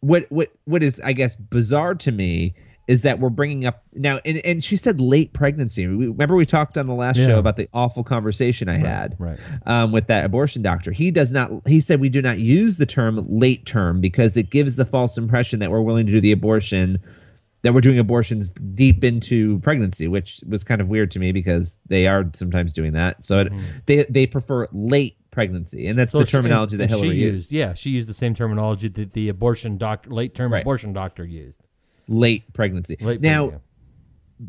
[0.00, 2.54] what what what is I guess bizarre to me
[2.86, 5.86] is that we're bringing up now, and, and she said late pregnancy.
[5.86, 7.28] Remember we talked on the last Yeah.
[7.28, 9.38] show about the awful conversation I had Right.
[9.64, 10.92] um, with that abortion doctor.
[10.92, 11.50] He does not.
[11.66, 15.16] He said we do not use the term late term because it gives the false
[15.16, 16.98] impression that we're willing to do the abortion.
[17.64, 21.80] That we're doing abortions deep into pregnancy, which was kind of weird to me because
[21.86, 23.24] they are sometimes doing that.
[23.24, 23.62] So it, mm-hmm.
[23.86, 27.50] they they prefer late pregnancy, and that's So the terminology and- that Hillary she used.
[27.50, 30.62] Yeah, she used the same terminology that the abortion doctor, late term Right.
[30.62, 31.66] abortion doctor used.
[32.06, 32.96] Late pregnancy.
[33.00, 33.64] Late now, pregnancy.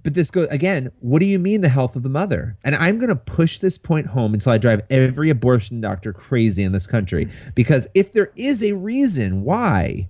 [0.03, 0.91] but this goes again.
[0.99, 2.57] What do you mean the health of the mother?
[2.65, 6.63] And I'm going to push this point home until I drive every abortion doctor crazy
[6.63, 7.29] in this country.
[7.55, 10.09] Because if there is a reason why,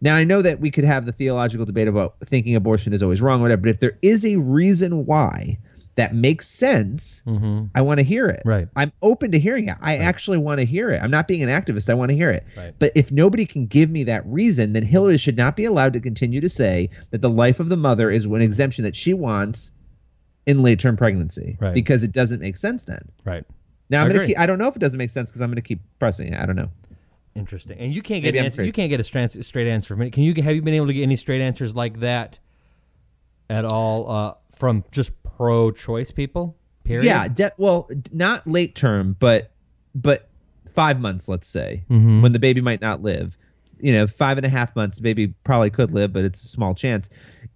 [0.00, 3.20] now I know that we could have the theological debate about thinking abortion is always
[3.20, 3.62] wrong, whatever.
[3.62, 5.58] But if there is a reason why
[5.96, 7.22] that makes sense,
[7.74, 8.40] I want to hear it.
[8.40, 8.48] Mm-hmm.
[8.48, 8.68] Right.
[8.76, 9.76] I'm open to hearing it.
[9.80, 11.02] I actually want to hear it.
[11.02, 11.90] I'm not being an activist.
[11.90, 12.46] I want to hear it.
[12.56, 12.74] Right.
[12.78, 16.00] But if nobody can give me that reason, then Hillary should not be allowed to
[16.00, 19.72] continue to say that the life of the mother is an exemption that she wants
[20.46, 21.58] in late term pregnancy.
[21.60, 21.74] Right.
[21.74, 23.10] Because it doesn't make sense then.
[23.24, 23.44] right.
[23.90, 25.50] Now I I'm gonna keep I don't know if it doesn't make sense because I'm
[25.50, 26.40] gonna keep pressing it.
[26.40, 26.70] I don't know.
[27.34, 27.78] Interesting.
[27.78, 30.12] And you can't get an answer, you can't get a straight, straight answer from it.
[30.12, 32.38] Can you have you been able to get any straight answers like that
[33.48, 36.56] at all uh, from just pro-choice people?
[36.84, 37.04] Period.
[37.04, 39.52] Yeah, de- well, not late term, but
[39.94, 40.28] but
[40.72, 42.22] five months, let's say, Mm-hmm.
[42.22, 43.36] when the baby might not live.
[43.80, 46.48] You know, five and a half months, the baby probably could live, but it's a
[46.48, 47.08] small chance.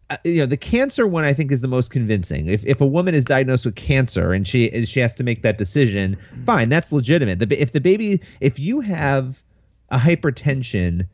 [0.08, 2.46] Uh, you know, the cancer one I think is the most convincing.
[2.46, 5.58] If if a woman is diagnosed with cancer and she she has to make that
[5.58, 7.40] decision, fine, that's legitimate.
[7.40, 9.42] The, if the baby, if you have
[9.90, 11.06] a hypertension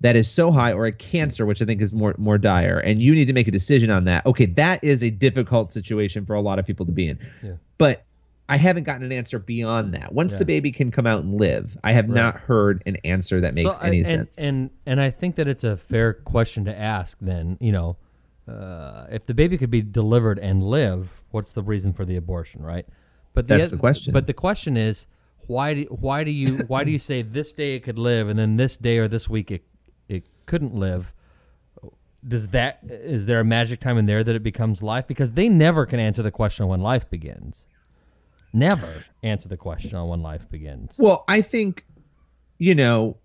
[0.00, 3.02] that is so high or a cancer which i think is more more dire and
[3.02, 6.34] you need to make a decision on that okay that is a difficult situation for
[6.34, 7.52] a lot of people to be in Yeah.
[7.78, 8.04] but
[8.48, 10.38] i haven't gotten an answer beyond that once Yeah.
[10.38, 13.76] the baby can come out and live i have not heard an answer that makes
[13.76, 16.78] So I- any and, sense And and I think that it's a fair question to
[16.78, 17.18] ask.
[17.20, 17.96] Then you know,
[18.46, 22.62] uh, if the baby could be delivered and live, what's the reason for the abortion,
[22.62, 22.86] right?
[23.34, 24.12] But That's the question.
[24.12, 25.06] But the question is,
[25.48, 28.38] why do why do you why do you say this day it could live and
[28.38, 29.64] then this day or this week it
[30.08, 31.12] it couldn't live?
[32.26, 35.06] Does that is there a magic time in there that it becomes life?
[35.06, 37.64] Because they never can answer the question on when life begins.
[38.52, 40.94] Never answer the question on when life begins.
[40.98, 41.84] well i think
[42.58, 43.16] you know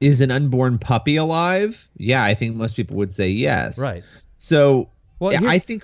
[0.00, 4.04] is an unborn puppy alive yeah i think most people would say yes Right.
[4.36, 5.82] so Well, yeah, i think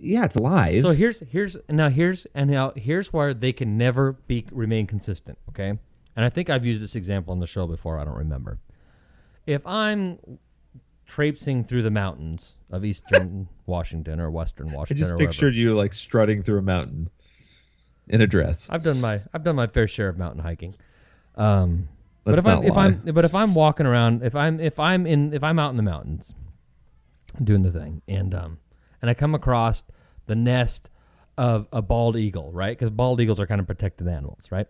[0.00, 4.12] yeah it's alive So here's here's now here's and now here's where they can never
[4.12, 5.38] be remain consistent.
[5.50, 7.98] Okay, and I think I've used this example on the show before.
[7.98, 8.58] I don't remember.
[9.46, 10.18] If I'm
[11.06, 15.92] traipsing through the mountains of eastern Washington or western Washington, i just pictured you like
[15.92, 17.10] strutting through a mountain
[18.08, 20.74] in a dress I've done my I've done my fair share of mountain hiking.
[21.36, 21.88] Um,
[22.24, 22.76] but if I'm if.
[22.76, 25.76] I'm but if I'm walking around if I'm if I'm in if I'm out in
[25.76, 26.32] the mountains
[27.42, 28.58] doing the thing and um
[29.00, 29.84] and I come across
[30.26, 30.90] the nest
[31.38, 32.76] of a bald eagle, right?
[32.76, 34.66] Because bald eagles are kind of protected animals, right?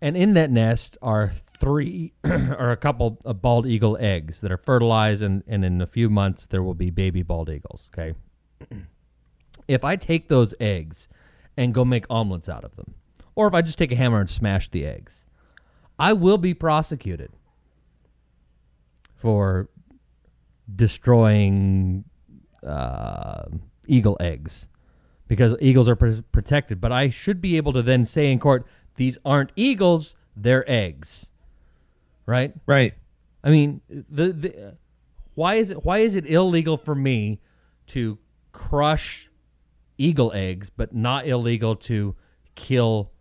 [0.00, 4.58] And in that nest are three or a couple of bald eagle eggs that are
[4.58, 7.90] fertilized, and, and in a few months there will be baby bald eagles.
[7.92, 8.14] Okay.
[9.68, 11.08] if I take those eggs
[11.56, 12.94] and go make omelets out of them,
[13.34, 15.26] or if I just take a hammer and smash the eggs,
[15.98, 17.32] I will be prosecuted
[19.16, 19.68] for
[20.72, 22.04] destroying
[22.66, 23.44] uh,
[23.86, 24.68] eagle eggs
[25.28, 26.80] because eagles are pr- protected.
[26.80, 28.66] But I should be able to then say in court,
[28.96, 31.30] these aren't eagles, they're eggs.
[32.26, 32.52] Right?
[32.66, 32.94] right
[33.42, 34.76] I mean, the, the
[35.34, 37.40] why is it why is it illegal for me
[37.88, 38.18] to
[38.52, 39.30] crush
[39.96, 42.16] eagle eggs, but not illegal to
[42.56, 43.12] kill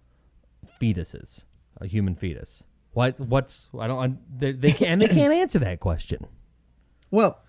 [0.82, 1.46] fetuses,
[1.80, 2.64] a human fetus?
[2.94, 6.26] What what's I don't they, they can't they can't answer that question.
[7.12, 7.40] Well,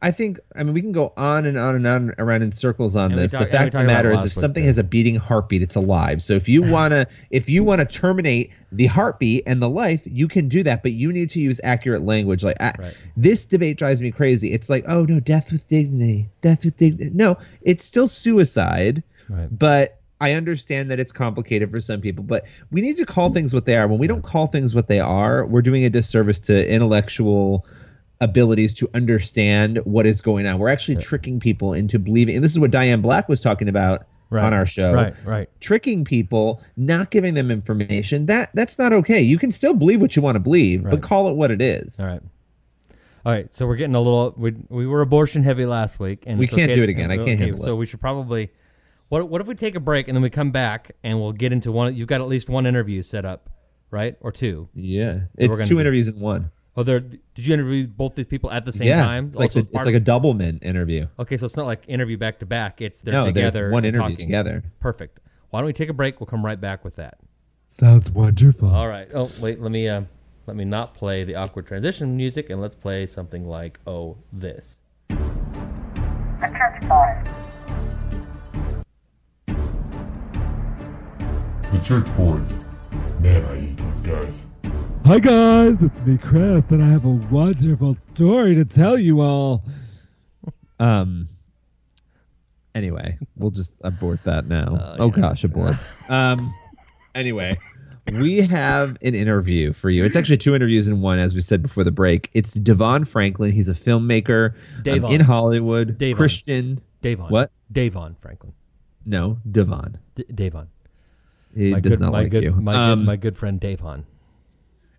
[0.00, 2.94] I think I mean we can go on and on and on around in circles
[2.94, 3.32] on And this.
[3.32, 6.22] talk- the fact of the matter is, if something has a beating heartbeat, it's alive.
[6.22, 10.46] So if you wanna if you wanna terminate the heartbeat and the life, you can
[10.48, 12.44] do that, but you need to use accurate language.
[12.44, 12.94] Like I, Right.
[13.16, 14.52] this debate drives me crazy.
[14.52, 17.10] It's like, oh no, death with dignity, death with dignity.
[17.12, 19.48] No, it's still suicide, Right.
[19.50, 23.52] but I understand that it's complicated for some people, but we need to call things
[23.54, 23.86] what they are.
[23.88, 27.64] When we don't call things what they are, we're doing a disservice to intellectual
[28.20, 30.58] abilities to understand what is going on.
[30.58, 34.06] We're actually tricking people into believing, and this is what Diane Black was talking about
[34.30, 34.44] Right.
[34.44, 34.92] on our show.
[34.92, 35.48] Right, right.
[35.58, 38.26] Tricking people, not giving them information.
[38.26, 39.20] That that's not okay.
[39.22, 40.90] You can still believe what you want to believe, Right.
[40.90, 41.98] but call it what it is.
[41.98, 42.20] All right.
[43.24, 44.34] All right, so we're getting a little.
[44.36, 47.10] We, we were abortion heavy last week, and We can't okay- do it again.
[47.10, 47.66] I can't handle So it.
[47.66, 48.50] So we should probably.
[49.08, 51.50] What What if we take a break and then we come back and we'll get
[51.52, 51.94] into one?
[51.96, 53.48] You've got at least one interview set up,
[53.90, 54.68] right, or two?
[54.74, 56.50] Yeah, it's two do- interviews in one.
[56.78, 57.00] Oh, there.
[57.00, 59.26] Did you interview both these people at the same yeah, time?
[59.30, 61.08] it's like Also, a, it's part like a of- Doublemint interview.
[61.18, 62.80] Okay, so it's not like interview back to back.
[62.80, 63.70] It's they're No, there's together.
[63.72, 64.28] one interview talking.
[64.28, 64.62] together.
[64.78, 65.18] Perfect.
[65.50, 66.20] Why don't we take a break?
[66.20, 67.18] We'll come right back with that.
[67.66, 68.70] Sounds wonderful.
[68.72, 69.08] All right.
[69.12, 69.58] Oh, wait.
[69.58, 70.02] Let me uh,
[70.46, 74.78] let me not play the awkward transition music, and let's play something like oh this.
[75.08, 75.16] The
[76.56, 77.26] Church Boys.
[81.72, 82.54] The Church Boys.
[83.18, 84.46] Man, I hate these guys.
[85.06, 89.64] Hi guys, it's me, Chris, and I have a wonderful story to tell you all.
[90.78, 91.28] Um.
[92.74, 94.76] Anyway, we'll just abort that now.
[94.76, 95.16] Uh, oh yes.
[95.16, 95.76] gosh, abort.
[96.08, 96.54] um.
[97.14, 97.58] Anyway,
[98.12, 100.04] we have an interview for you.
[100.04, 102.30] It's actually two interviews in one, as we said before the break.
[102.34, 103.52] It's DeVon Franklin.
[103.52, 104.54] He's a filmmaker
[104.86, 105.98] um, in Hollywood.
[105.98, 106.16] Davon.
[106.16, 106.80] Christian.
[107.02, 107.30] Davon.
[107.30, 107.50] What?
[107.72, 108.52] Davon Franklin.
[109.04, 109.96] No, DeVon.
[110.14, 110.68] D- Davon.
[111.54, 112.52] He My does good, not my like good, you.
[112.52, 114.04] My, um, good, my good friend Davon.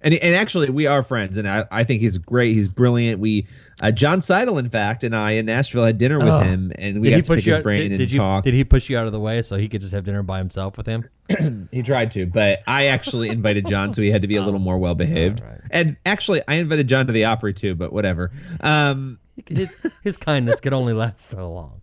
[0.02, 2.56] And and actually, we are friends, and I, I think he's great.
[2.56, 3.20] He's brilliant.
[3.20, 3.48] We,
[3.82, 6.40] uh, John Seidel, in fact, and I in Nashville had dinner with Oh.
[6.40, 8.20] him, and we Did got to pick his Out, brain did, and did you?
[8.20, 8.44] talk.
[8.44, 10.38] Did he push you out of the way so he could just have dinner by
[10.38, 11.04] himself with him?
[11.72, 14.60] He tried to, but I actually invited John, so he had to be a little
[14.60, 15.42] more well behaved.
[15.42, 15.60] Right.
[15.72, 18.32] And actually, I invited John to the Opry too, but whatever.
[18.62, 21.82] Um, His his kindness could only last so long.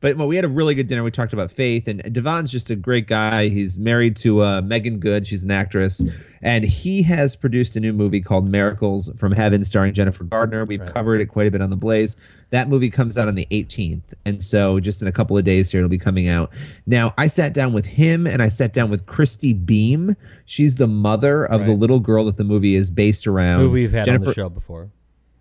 [0.00, 1.02] But well, we had a really good dinner.
[1.02, 3.48] We talked about faith, and DeVon's just a great guy.
[3.48, 5.26] He's married to uh, Meagan Good.
[5.26, 6.02] She's an actress,
[6.42, 10.64] and he has produced a new movie called Miracles from Heaven, starring Jennifer Gardner.
[10.64, 10.92] We've Right.
[10.94, 12.16] covered it quite a bit on the Blaze.
[12.50, 15.70] That movie comes out on the 18th, and so just in a couple of days
[15.70, 16.50] here, it'll be coming out.
[16.86, 20.16] Now, I sat down with him, and I sat down with Christy Beam.
[20.46, 23.60] She's the mother of the little girl that the movie is based around.
[23.60, 24.90] Who we've had on Jennifer, the show before.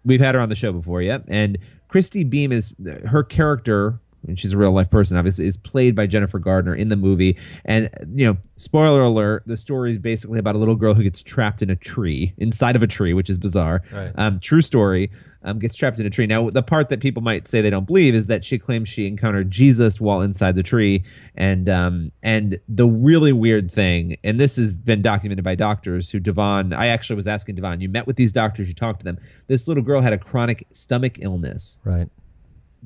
[0.04, 1.24] We've had her on the show before, yep.
[1.28, 2.74] And Christy Beam is
[3.06, 6.90] her character, and she's a real life person, obviously, is played by Jennifer Gardner in
[6.90, 7.38] the movie.
[7.66, 11.22] And you know, spoiler alert: the story is basically about a little girl who gets
[11.22, 13.84] trapped in a tree, inside of a tree, which is bizarre.
[13.92, 14.12] Right.
[14.16, 15.12] Um, true story.
[15.44, 16.26] Um, gets trapped in a tree.
[16.26, 19.08] Now, the part that people might say they don't believe is that she claims she
[19.08, 24.58] encountered Jesus while inside the tree, and um, and the really weird thing, and this
[24.58, 26.76] has been documented by doctors who DeVon.
[26.76, 29.20] I actually was asking DeVon, you met with these doctors, you talked to them.
[29.46, 32.10] This little girl had a chronic stomach illness Right.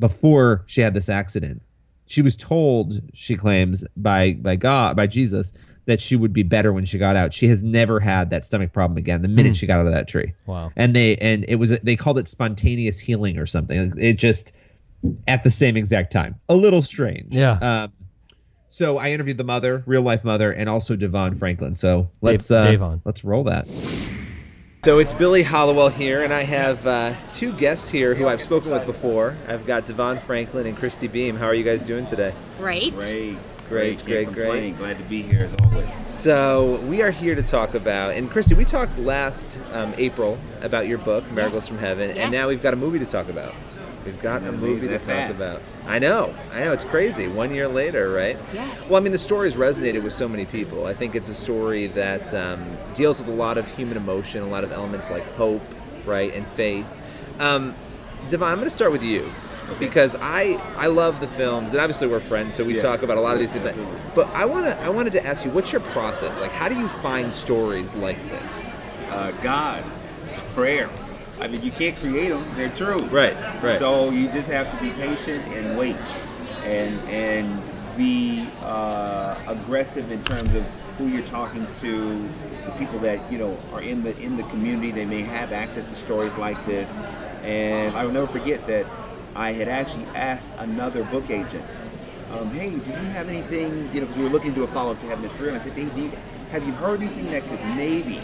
[0.01, 1.61] Before she had this accident.
[2.07, 5.53] She was told, she claims, by by God, by Jesus,
[5.85, 7.33] that she would be better when she got out.
[7.33, 9.21] She has never had that stomach problem again.
[9.21, 10.71] The minute she got out of that tree, Wow.
[10.75, 13.93] and they and it was they called it spontaneous healing or something.
[13.97, 14.51] It just
[15.27, 17.33] at the same exact time, a little strange.
[17.33, 17.53] Yeah.
[17.61, 17.93] Um,
[18.67, 21.75] so I interviewed the mother, real life mother, and also DeVon Franklin.
[21.75, 23.01] So let's uh, Davon.
[23.05, 23.67] let's roll that.
[24.83, 28.71] So it's Billy Hallowell here, and I have uh, two guests here who I've spoken
[28.71, 29.35] with before.
[29.47, 31.35] I've got DeVon Franklin and Christy Beam.
[31.35, 32.33] How are you guys doing today?
[32.57, 32.91] Great.
[32.95, 33.37] Great.
[33.69, 34.75] Great, great, great.
[34.77, 35.87] Glad to be here as always.
[36.07, 40.87] So we are here to talk about, and Christy, we talked last um, April about
[40.87, 41.67] your book, Miracles Yes.
[41.67, 42.17] from Heaven, Yes.
[42.17, 43.53] and now we've got a movie to talk about.
[44.05, 45.35] We've got a movie to talk fast.
[45.35, 45.61] about.
[45.85, 47.27] I know, I know, it's crazy.
[47.27, 48.37] One year later, right?
[48.53, 48.89] Yes.
[48.89, 50.87] Well, I mean, the story's resonated with so many people.
[50.87, 54.47] I think it's a story that um, deals with a lot of human emotion, a
[54.47, 55.61] lot of elements like hope,
[56.05, 56.85] right, and faith.
[57.39, 57.75] Um,
[58.29, 59.29] DeVon, I'm going to start with you
[59.79, 62.81] because I I love the films, and obviously we're friends, so we Yes.
[62.81, 63.77] talk about a lot of these things.
[64.15, 66.41] But I want to I wanted to ask you, what's your process?
[66.41, 68.65] Like, how do you find stories like this?
[69.09, 69.83] Uh, God,
[70.55, 70.89] prayer.
[71.41, 72.99] I mean, you can't create them; they're true.
[73.07, 73.77] Right, right.
[73.77, 75.97] So you just have to be patient and wait,
[76.63, 77.61] and and
[77.97, 80.63] be uh, aggressive in terms of
[80.97, 82.17] who you're talking to,
[82.65, 84.91] the people that you know are in the in the community.
[84.91, 86.95] They may have access to stories like this,
[87.43, 88.85] and I will never forget that
[89.35, 91.65] I had actually asked another book agent
[92.31, 94.67] um, hey, do you have anything, you know, because we were looking to do a
[94.67, 96.11] follow-up to Heaven is Real, and I said, hey, do you,
[96.51, 98.21] have you heard anything that could maybe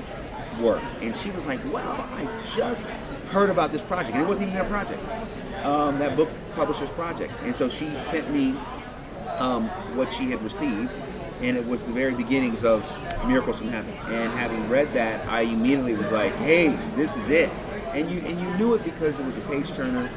[0.62, 0.82] work?
[1.02, 2.94] And she was like, well, I just
[3.28, 5.02] heard about this project, and it wasn't even her project,
[5.66, 7.34] um, that book publisher's project.
[7.44, 8.56] And so she sent me
[9.38, 10.92] um, what she had received,
[11.42, 12.84] and it was the very beginnings of
[13.26, 13.94] Miracles from Heaven.
[14.08, 17.50] And having read that, I immediately was like, hey, this is it.
[17.94, 20.10] And you and you knew it because it was a page turner.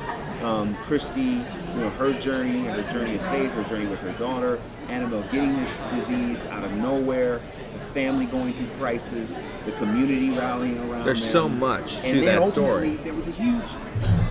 [0.43, 1.41] Um, Christy, you
[1.77, 4.59] know, her journey, her journey of faith, her journey with her daughter,
[4.89, 7.41] Annabelle getting this disease out of nowhere,
[7.75, 11.05] the family going through crisis, the community rallying around.
[11.05, 11.31] There's them.
[11.31, 12.97] so much to and then that story.
[12.97, 13.69] There was a huge,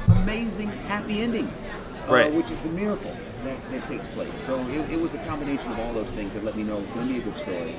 [0.07, 1.45] amazing happy ending,
[2.07, 2.33] uh, Right.
[2.33, 4.33] which is the miracle that, that takes place.
[4.45, 6.81] So it, it was a combination of all those things that let me know it
[6.81, 7.75] was going to be a good story.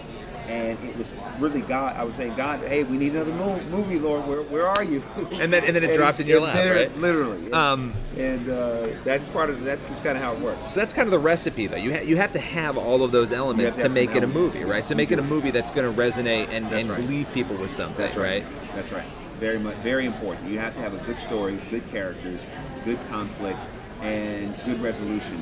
[0.51, 1.94] And it was really God.
[1.96, 3.32] I was saying, God, hey, we need another
[3.70, 4.26] movie, Lord.
[4.26, 5.01] Where, where are you?
[5.40, 6.98] And then- and then it dropped in your lap, liter- right?
[6.98, 7.44] Literally.
[7.46, 10.72] And, Um, and uh, that's part of that's just kind of how it works.
[10.72, 11.76] So that's kind of the recipe, though.
[11.76, 14.26] You ha- you have to have all of those elements to to make it a
[14.26, 14.84] movie, right?
[14.88, 17.09] To make it a movie that's going to resonate and, That's and right.
[17.09, 18.42] leave people with something, That's right.
[18.42, 18.74] right?
[18.74, 19.07] That's right.
[19.38, 20.51] Very much, very important.
[20.51, 22.40] You have to have a good story, good characters,
[22.84, 23.61] good conflict,
[24.03, 25.40] and good resolution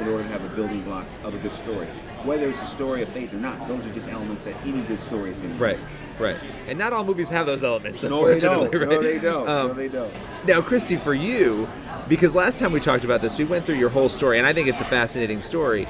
[0.00, 1.86] in order to have the building blocks of a good story.
[2.26, 5.00] Whether it's a story of faith or not, those are just elements that any good
[5.00, 5.62] story is going to.
[5.62, 5.78] Right,
[6.18, 6.36] right.
[6.68, 8.64] And not all movies have those elements, No, they don't.
[8.64, 9.02] unfortunately, No, right?
[9.02, 9.48] they don't.
[9.48, 10.12] Um, no, they don't.
[10.46, 11.68] Now, Christy, for you,
[12.08, 14.52] because last time we talked about this, we went through your whole story, and I
[14.52, 15.86] think it's a fascinating story.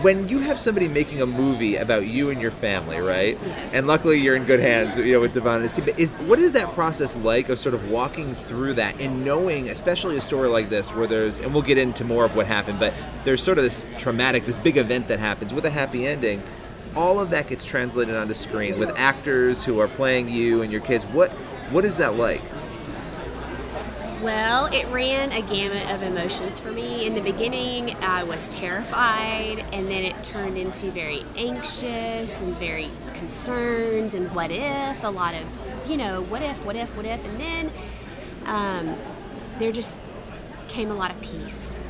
[0.00, 3.38] When you have somebody making a movie about you and your family, right?
[3.44, 3.74] Yes.
[3.74, 5.84] And luckily you're in good hands, you know, with DeVon and his team.
[5.84, 9.68] But is what is that process like of sort of walking through that and knowing,
[9.68, 12.80] especially a story like this, where there's, and we'll get into more of what happened,
[12.80, 16.42] but there's sort of this traumatic, this big event that happens with a happy ending.
[16.96, 20.80] All of that gets translated onto screen with actors who are playing you and your
[20.82, 21.04] kids.
[21.06, 21.32] What
[21.70, 22.42] what is that like?
[24.22, 27.06] Well, it ran a gamut of emotions for me.
[27.06, 32.88] In the beginning, I was terrified, and then it turned into very anxious and very
[33.14, 37.28] concerned and what if, a lot of, you know, what if, what if, what if.
[37.28, 37.72] And then
[38.46, 38.96] um,
[39.58, 40.04] there just
[40.68, 41.80] came a lot of peace.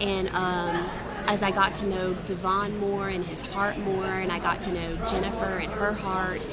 [0.00, 0.90] And um,
[1.28, 4.72] as I got to know DeVon more and his heart more, and I got to
[4.72, 6.48] know Jennifer and her heart,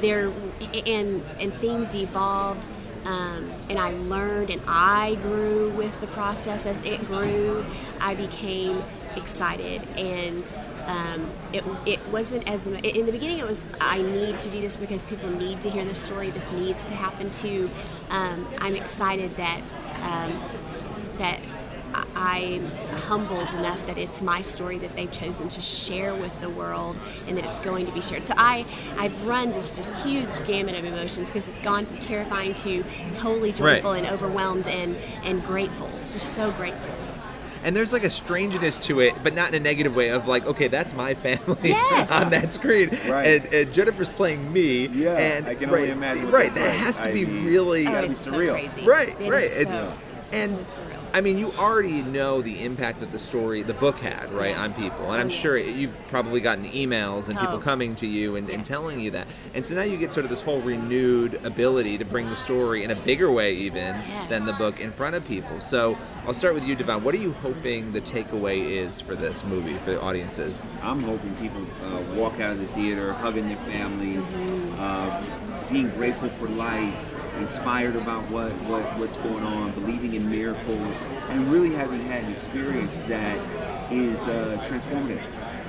[0.00, 0.32] there
[0.86, 2.64] and and things evolved.
[3.06, 7.64] Um, and I learned and I grew with the process as it grew.
[8.00, 8.82] I became
[9.14, 10.52] excited and
[10.86, 14.76] um, it, it wasn't as in the beginning it was I need to do this
[14.76, 17.70] because people need to hear this story this needs to happen to
[18.10, 20.38] um, I'm excited that um,
[21.16, 21.40] that
[22.14, 22.66] I'm
[23.06, 27.36] humbled enough that it's my story that they've chosen to share with the world and
[27.36, 28.24] that it's going to be shared.
[28.24, 28.64] So I,
[28.98, 33.52] I've run just this huge gamut of emotions because it's gone from terrifying to totally
[33.52, 33.98] joyful Right.
[34.04, 35.88] and overwhelmed and, and grateful.
[36.04, 36.94] Just so grateful.
[37.64, 40.46] And there's like a strangeness to it, but not in a negative way of like,
[40.46, 42.12] okay, that's my family Yes.
[42.12, 42.90] on that screen.
[43.08, 43.26] Right.
[43.42, 44.86] And, and Jennifer's playing me.
[44.88, 46.76] Yeah, and I can right, only imagine what Right, that like.
[46.78, 48.52] has to I be mean, really Oh, gotta be it's so surreal.
[48.52, 48.82] crazy.
[48.84, 49.42] Right, It right.
[49.42, 49.92] is It's so,
[50.32, 50.80] and so.
[51.14, 54.74] I mean, you already know the impact that the story, the book had, right, on
[54.74, 55.12] people.
[55.12, 57.58] And I'm sure you've probably gotten emails and people Oh.
[57.58, 59.26] coming to you and, and telling you that.
[59.54, 62.84] And so now you get sort of this whole renewed ability to bring the story
[62.84, 63.96] in a bigger way, even
[64.28, 65.58] than the book, in front of people.
[65.58, 65.96] So
[66.26, 67.00] I'll start with you, DeVon.
[67.02, 70.66] What are you hoping the takeaway is for this movie, for the audiences?
[70.82, 74.24] I'm hoping people uh, walk out of the theater hugging their families,
[74.78, 75.24] uh,
[75.70, 76.94] being grateful for life,
[77.38, 80.96] inspired about what, what what's going on, believing in miracles,
[81.30, 83.38] and really having had an experience that
[83.92, 85.22] is uh, transformative.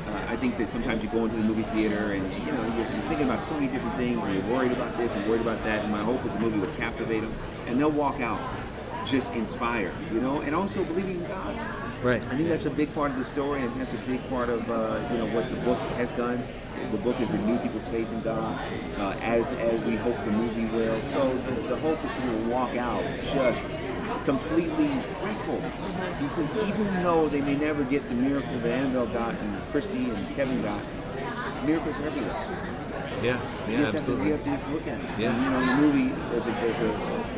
[0.07, 2.89] Uh, I think that sometimes you go into the movie theater and you know you're,
[2.91, 5.63] you're thinking about so many different things, and you're worried about this and worried about
[5.63, 5.84] that.
[5.84, 7.34] And my hope is the movie will captivate them,
[7.68, 8.41] and they'll walk out
[9.05, 11.55] just inspired, you know, and also believing in God.
[12.03, 12.22] Right.
[12.24, 14.70] I think that's a big part of the story, and that's a big part of
[14.70, 16.41] uh, you know what the book has done.
[16.91, 18.59] The book has renewed people's faith in God,
[18.97, 21.01] uh, as as we hope the movie will.
[21.09, 23.67] So the, the hope is people will walk out just
[24.23, 24.88] completely
[25.21, 25.61] grateful,
[26.21, 30.36] because even though they may never get the miracle that Annabelle got and Christy and
[30.36, 30.82] Kevin got,
[31.65, 32.73] miracles are everywhere.
[33.21, 35.05] Yeah, You just have to, you have to just look at it.
[35.17, 35.34] Yeah.
[35.34, 36.89] And, you know, in the movie, there's a, there's a,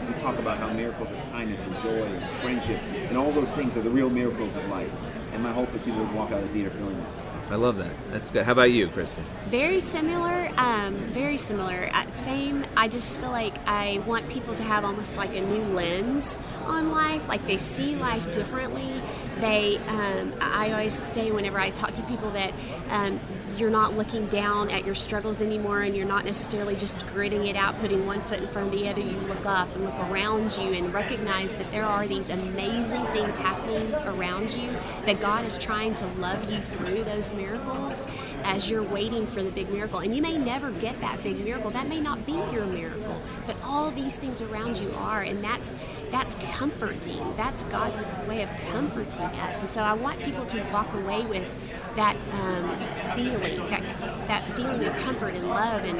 [0.07, 3.77] we talk about how miracles of kindness and joy and friendship and all those things
[3.77, 4.91] are the real miracles of life.
[5.31, 7.18] And my hope is people would walk out of the theater feeling that.
[7.49, 7.91] I love that.
[8.11, 8.45] That's good.
[8.45, 9.23] How about you, Kristen?
[9.47, 11.89] Very similar, um, very similar.
[11.91, 12.63] Uh, same.
[12.77, 16.91] I just feel like I want people to have almost like a new lens on
[16.91, 17.27] life.
[17.27, 19.01] Like they see life differently.
[19.39, 22.53] They, um, I always say whenever I talk to people that
[22.89, 23.19] um,
[23.59, 27.55] you're not looking down at your struggles anymore, and you're not necessarily just gritting it
[27.55, 29.01] out, putting one foot in front of the other.
[29.01, 33.37] You look up and look around you and recognize that there are these amazing things
[33.37, 34.71] happening around you.
[35.05, 38.07] That God is trying to love you through those miracles
[38.43, 39.99] as you're waiting for the big miracle.
[39.99, 41.69] And you may never get that big miracle.
[41.71, 45.21] That may not be your miracle, but all these things around you are.
[45.21, 45.75] And that's
[46.11, 47.35] that's comforting.
[47.35, 49.59] That's God's way of comforting us.
[49.59, 51.55] And so I want people to walk away with
[51.95, 55.99] that um, feeling, that, that feeling of comfort and love and,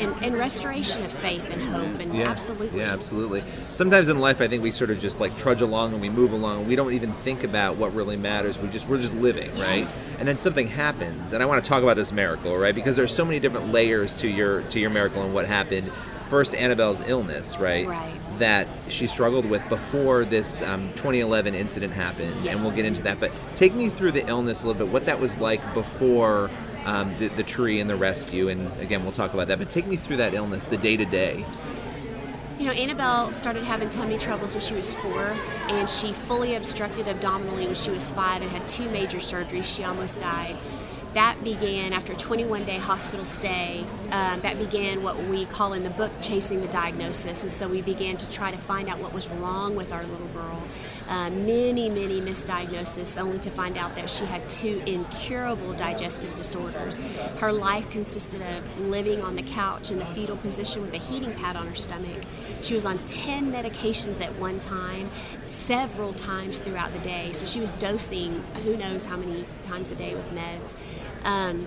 [0.00, 2.00] and, and restoration of faith and hope.
[2.00, 2.28] And Yeah.
[2.28, 2.80] absolutely.
[2.80, 3.42] Yeah, absolutely.
[3.72, 6.32] Sometimes in life, I think we sort of just like trudge along and we move
[6.32, 6.60] along.
[6.60, 8.58] And We don't even think about what really matters.
[8.58, 10.10] We just we're just living, Yes.
[10.10, 10.18] right?
[10.20, 12.74] And then something happens, and I want to talk about this miracle, right?
[12.74, 15.90] Because there's so many different layers to your to your miracle and what happened.
[16.28, 17.86] First, Annabelle's illness, right?
[17.86, 18.20] Right.
[18.38, 23.20] That she struggled with before this um, 2011 incident happened, and we'll get into that.
[23.20, 24.92] But take me through the illness a little bit.
[24.92, 26.50] What that was like before.
[26.86, 29.58] Um, the, the tree and the rescue, and again, we'll talk about that.
[29.58, 31.44] But take me through that illness, the day to day.
[32.58, 35.36] You know, Annabelle started having tummy troubles when she was four,
[35.68, 39.62] and she fully obstructed abdominally when she was five and had two major surgeries.
[39.64, 40.56] She almost died.
[41.14, 43.84] That began after a 21 day hospital stay.
[44.10, 47.42] Um, that began what we call in the book chasing the diagnosis.
[47.42, 50.26] And so we began to try to find out what was wrong with our little
[50.28, 50.62] girl.
[51.08, 57.00] Uh, many, many misdiagnoses, only to find out that she had two incurable digestive disorders.
[57.38, 61.32] Her life consisted of living on the couch in the fetal position with a heating
[61.34, 62.22] pad on her stomach.
[62.62, 65.10] She was on 10 medications at one time,
[65.48, 67.32] several times throughout the day.
[67.32, 70.74] So she was dosing who knows how many times a day with meds.
[71.24, 71.66] Um,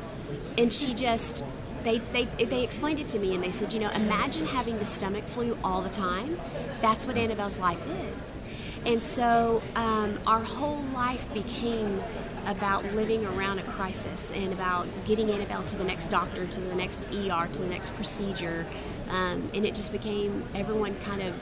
[0.57, 1.45] and she just
[1.83, 4.85] they, they they explained it to me and they said, you know, imagine having the
[4.85, 6.39] stomach flu all the time.
[6.81, 7.85] That's what Annabelle's life
[8.15, 8.39] is.
[8.85, 12.01] And so um, our whole life became
[12.45, 16.75] about living around a crisis and about getting Annabelle to the next doctor, to the
[16.75, 18.65] next ER, to the next procedure.
[19.11, 21.35] Um, and it just became everyone kind of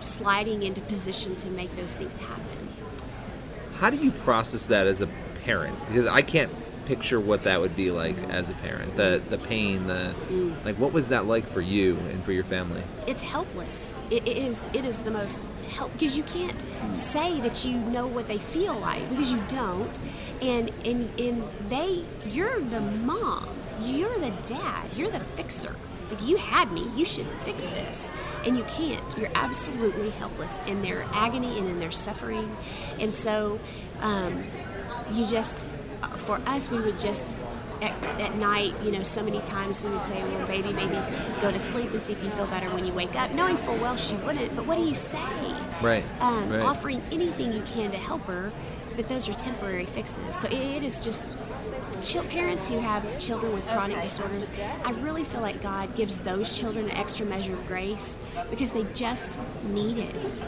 [0.00, 2.68] sliding into position to make those things happen.
[3.78, 5.08] How do you process that as a
[5.44, 5.78] parent?
[5.86, 6.50] Because I can't
[6.86, 8.96] picture what that would be like as a parent.
[8.96, 10.14] The the pain, the
[10.64, 12.82] like what was that like for you and for your family?
[13.06, 13.98] it's helpless.
[14.10, 16.56] It, it is it is the most help because you can't
[16.94, 20.00] say that you know what they feel like because you don't,
[20.40, 23.48] and and and they you're the mom,
[23.82, 25.74] you're the dad, you're the fixer.
[26.10, 28.10] Like you had me, you should fix this,
[28.44, 29.16] and you can't.
[29.16, 32.54] You're absolutely helpless in their agony and in their suffering,
[32.98, 33.58] and so
[34.00, 34.44] um,
[35.12, 35.66] you just
[36.18, 37.36] for us we would just
[37.80, 40.98] at, at night, you know, so many times we would say, well, baby, maybe
[41.40, 43.78] go to sleep and see if you feel better when you wake up, knowing full
[43.78, 44.54] well she wouldn't.
[44.56, 45.18] But what do you say?
[45.80, 46.62] Right, Um, right.
[46.62, 48.50] Offering anything you can to help her,
[48.96, 50.36] but those are temporary fixes.
[50.40, 51.38] So it, it is just.
[52.02, 54.50] Chil- parents who have children with chronic disorders,
[54.84, 58.18] I really feel like God gives those children an extra measure of grace
[58.50, 60.42] because they just need it.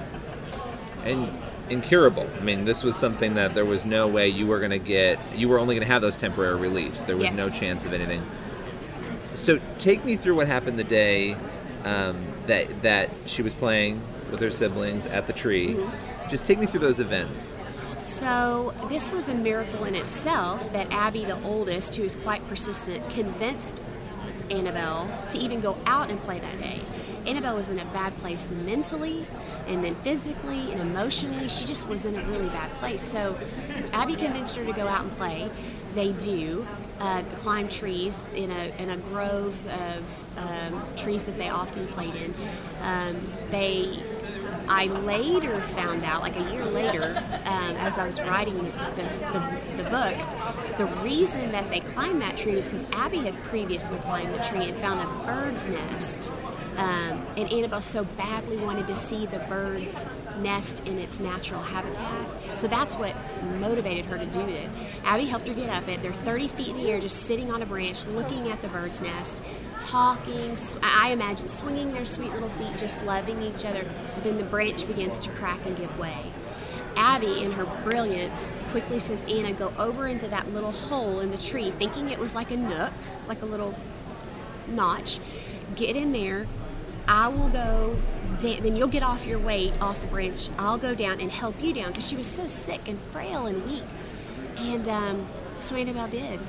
[1.04, 1.32] And
[1.70, 2.28] incurable.
[2.36, 5.18] I mean, this was something that there was no way you were going to get.
[5.34, 7.04] You were only going to have those temporary reliefs.
[7.04, 8.22] There was no chance of anything.
[9.34, 11.36] So take me through what happened the day
[11.84, 15.76] um, that that she was playing with her siblings at the tree.
[16.28, 17.52] Just take me through those events.
[18.00, 23.10] So, this was a miracle in itself that Abby, the oldest, who is quite persistent,
[23.10, 23.82] convinced
[24.50, 26.80] Annabelle to even go out and play that day.
[27.26, 29.26] Annabelle was in a bad place mentally
[29.66, 31.50] and then physically and emotionally.
[31.50, 33.02] She just was in a really bad place.
[33.02, 33.36] So,
[33.92, 35.50] Abby convinced her to go out and play.
[35.94, 36.66] They do.
[37.00, 42.14] Uh, climb trees in a, in a grove of um, trees that they often played
[42.14, 42.34] in.
[42.82, 43.16] Um,
[43.50, 44.02] they
[44.70, 48.56] I later found out, like a year later, um, as I was writing
[48.94, 53.34] this, the, the book, the reason that they climbed that tree was because Abby had
[53.42, 56.32] previously climbed the tree and found a bird's nest.
[56.76, 60.06] Um, and Annabelle so badly wanted to see the bird's
[60.38, 62.26] nest in its natural habitat.
[62.56, 63.14] So that's what
[63.58, 64.68] motivated her to do it.
[65.04, 66.02] Abby helped her get up it.
[66.02, 69.00] They're 30 feet in the air, just sitting on a branch, looking at the bird's
[69.00, 69.44] nest,
[69.78, 70.56] talking.
[70.82, 73.84] I imagine swinging their sweet little feet, just loving each other.
[74.22, 76.32] Then the branch begins to crack and give way.
[76.96, 81.38] Abby, in her brilliance, quickly says, Anna, go over into that little hole in the
[81.38, 82.92] tree, thinking it was like a nook,
[83.28, 83.74] like a little
[84.68, 85.18] notch.
[85.76, 86.46] Get in there.
[87.06, 87.96] I will go
[88.38, 88.62] down.
[88.62, 90.48] Then you'll get off your weight off the branch.
[90.58, 93.64] I'll go down and help you down because she was so sick and frail and
[93.66, 93.84] weak.
[94.58, 95.26] And um,
[95.60, 96.40] so Annabelle did.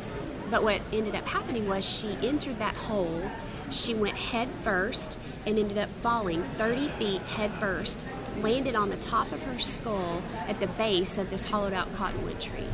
[0.50, 3.32] But what ended up happening was she entered that hole.
[3.70, 8.06] She went head first and ended up falling 30 feet head first,
[8.38, 12.42] landed on the top of her skull at the base of this hollowed out cottonwood
[12.42, 12.68] tree.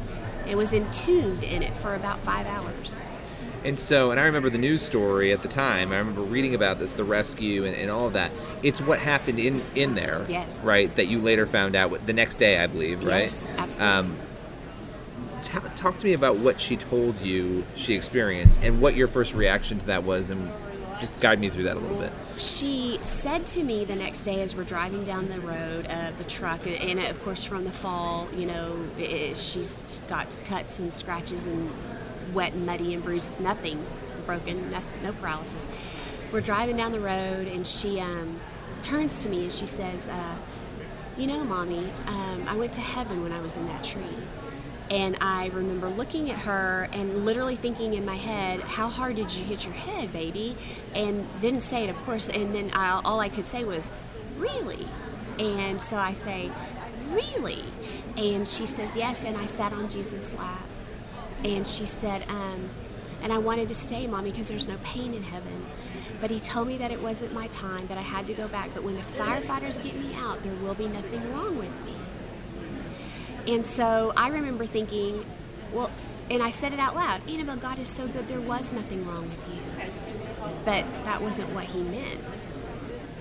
[0.48, 3.08] It was entombed in it for about five hours.
[3.68, 5.92] And so, and I remember the news story at the time.
[5.92, 8.32] I remember reading about this, the rescue, and, and all of that.
[8.64, 10.64] It's what happened in in there, Yes.
[10.64, 10.96] right?
[10.96, 13.24] That you later found out the next day, I believe, right?
[13.24, 13.98] Yes, absolutely.
[13.98, 14.18] Um,
[15.44, 19.34] t- talk to me about what she told you she experienced, and what your first
[19.34, 20.50] reaction to that was, and
[21.02, 22.14] just guide me through that a little bit.
[22.38, 26.24] She said to me the next day as we're driving down the road of the
[26.24, 30.94] truck, and, and of course from the fall, you know, it, she's got cuts and
[30.94, 31.70] scratches and
[32.34, 33.86] wet and muddy and bruised, nothing
[34.26, 35.68] broken, no, no paralysis.
[36.32, 38.40] We're driving down the road, and she um,
[38.82, 40.36] turns to me and she says, uh,
[41.18, 44.04] "You know, mommy, um, I went to heaven when I was in that tree."
[44.90, 49.34] And I remember looking at her and literally thinking in my head, "How hard did
[49.34, 50.58] you hit your head, baby?"
[50.94, 52.30] And didn't say it, of course.
[52.30, 53.92] And then I, all I could say was,
[54.38, 54.88] "Really?"
[55.40, 56.52] And so I say,
[57.10, 57.64] "Really?"
[58.18, 60.67] And she says, "Yes." And I sat on Jesus' lap,
[61.44, 62.70] and she said, um,
[63.22, 65.66] "And I wanted to stay, mommy, because there's no pain in heaven."
[66.20, 68.72] But he told me that it wasn't my time, that I had to go back.
[68.74, 71.94] But when the firefighters get me out, there will be nothing wrong with me.
[73.54, 75.24] And so I remember thinking,
[75.72, 75.92] well,
[76.30, 79.30] and I said it out loud Annabelle, God is so good, there was nothing wrong
[79.30, 79.62] with you.
[80.66, 82.48] But that wasn't what he meant.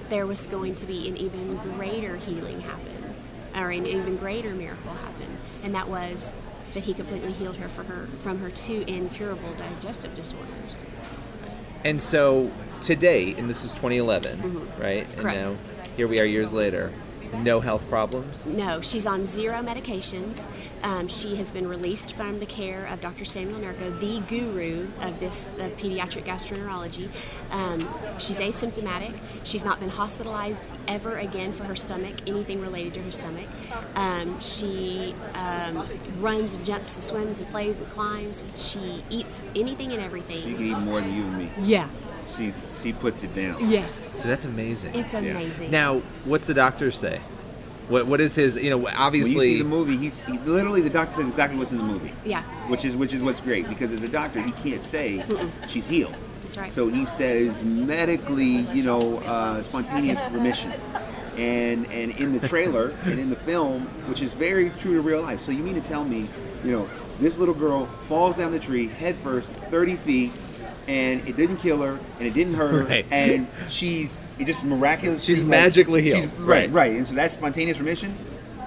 [0.09, 3.15] There was going to be an even greater healing happen,
[3.55, 5.39] or an even greater miracle happen.
[5.63, 6.33] And that was
[6.77, 10.85] that he completely healed her, for her from her two incurable digestive disorders.
[11.87, 12.51] And so
[12.83, 15.09] today, and this was 2011, right?
[15.09, 15.21] Mm-hmm.
[15.21, 15.39] Correct.
[15.39, 15.63] And now
[15.97, 16.93] here we are years later.
[17.43, 18.47] No health problems.
[18.47, 20.49] No, she's on zero medications.
[20.83, 23.25] Um, she has been released from the care of Dr.
[23.25, 27.09] Samuel Nurko, the guru of this of pediatric gastroenterology.
[27.51, 27.79] Um,
[28.19, 29.19] she's asymptomatic.
[29.45, 33.47] She's not been hospitalized ever again for her stomach, anything related to her stomach.
[33.95, 35.87] Um, she um,
[36.19, 38.45] runs, and jumps, and swims, and plays and climbs.
[38.55, 40.39] She eats anything and everything.
[40.43, 41.51] She can eat more than you and me.
[41.61, 41.89] yeah.
[42.37, 43.71] She's she puts it down.
[43.71, 44.13] Yes.
[44.15, 44.95] So that's amazing.
[44.95, 45.71] It's amazing.
[45.71, 47.21] Now, what's the doctor say?
[47.89, 48.57] What what is his?
[48.57, 49.47] You know, When you obviously.
[49.55, 52.13] see the movie, he's he, literally the doctor says exactly what's in the movie.
[52.25, 52.43] Yeah.
[52.69, 55.25] Which is which is what's great because as a doctor he can't say
[55.69, 56.15] she's healed.
[56.43, 56.73] That's right.
[56.73, 60.73] So he says medically, you know, uh, spontaneous remission.
[61.37, 65.23] And and in the trailer and in the film, which is very true to real
[65.23, 65.41] life.
[65.41, 66.27] So you mean to tell me,
[66.65, 66.89] you know,
[67.21, 70.33] this little girl falls down the tree head first, 30 feet,
[70.89, 73.07] and it didn't kill her and it didn't hurt her, Right.
[73.11, 76.21] and she's it just miraculously She's like- magically healed.
[76.21, 76.73] she's- right, Right.
[76.73, 76.93] right.
[76.97, 78.15] And so that's spontaneous remission.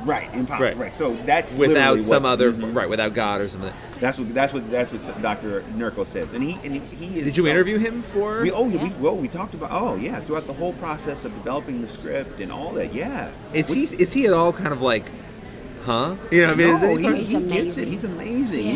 [0.06, 0.66] Right, impossible.
[0.66, 0.78] Right.
[0.78, 0.98] Right.
[0.98, 2.74] So that's without some what- other Mhm.
[2.74, 3.72] right without God or something.
[4.00, 5.62] That's what that's what that's what Dr.
[5.78, 7.26] Nurko said, and he and he is.
[7.26, 8.42] Did you so- interview him for?
[8.42, 11.82] We oh we well we talked about oh yeah throughout the whole process of developing
[11.82, 13.28] the script and all that yeah.
[13.54, 15.04] Is We- he is he at all kind of like,
[15.86, 16.16] huh?
[16.32, 17.88] You know, what I mean, is no, he, he, part- he gets it.
[17.88, 18.66] He's amazing.
[18.66, 18.76] Yes.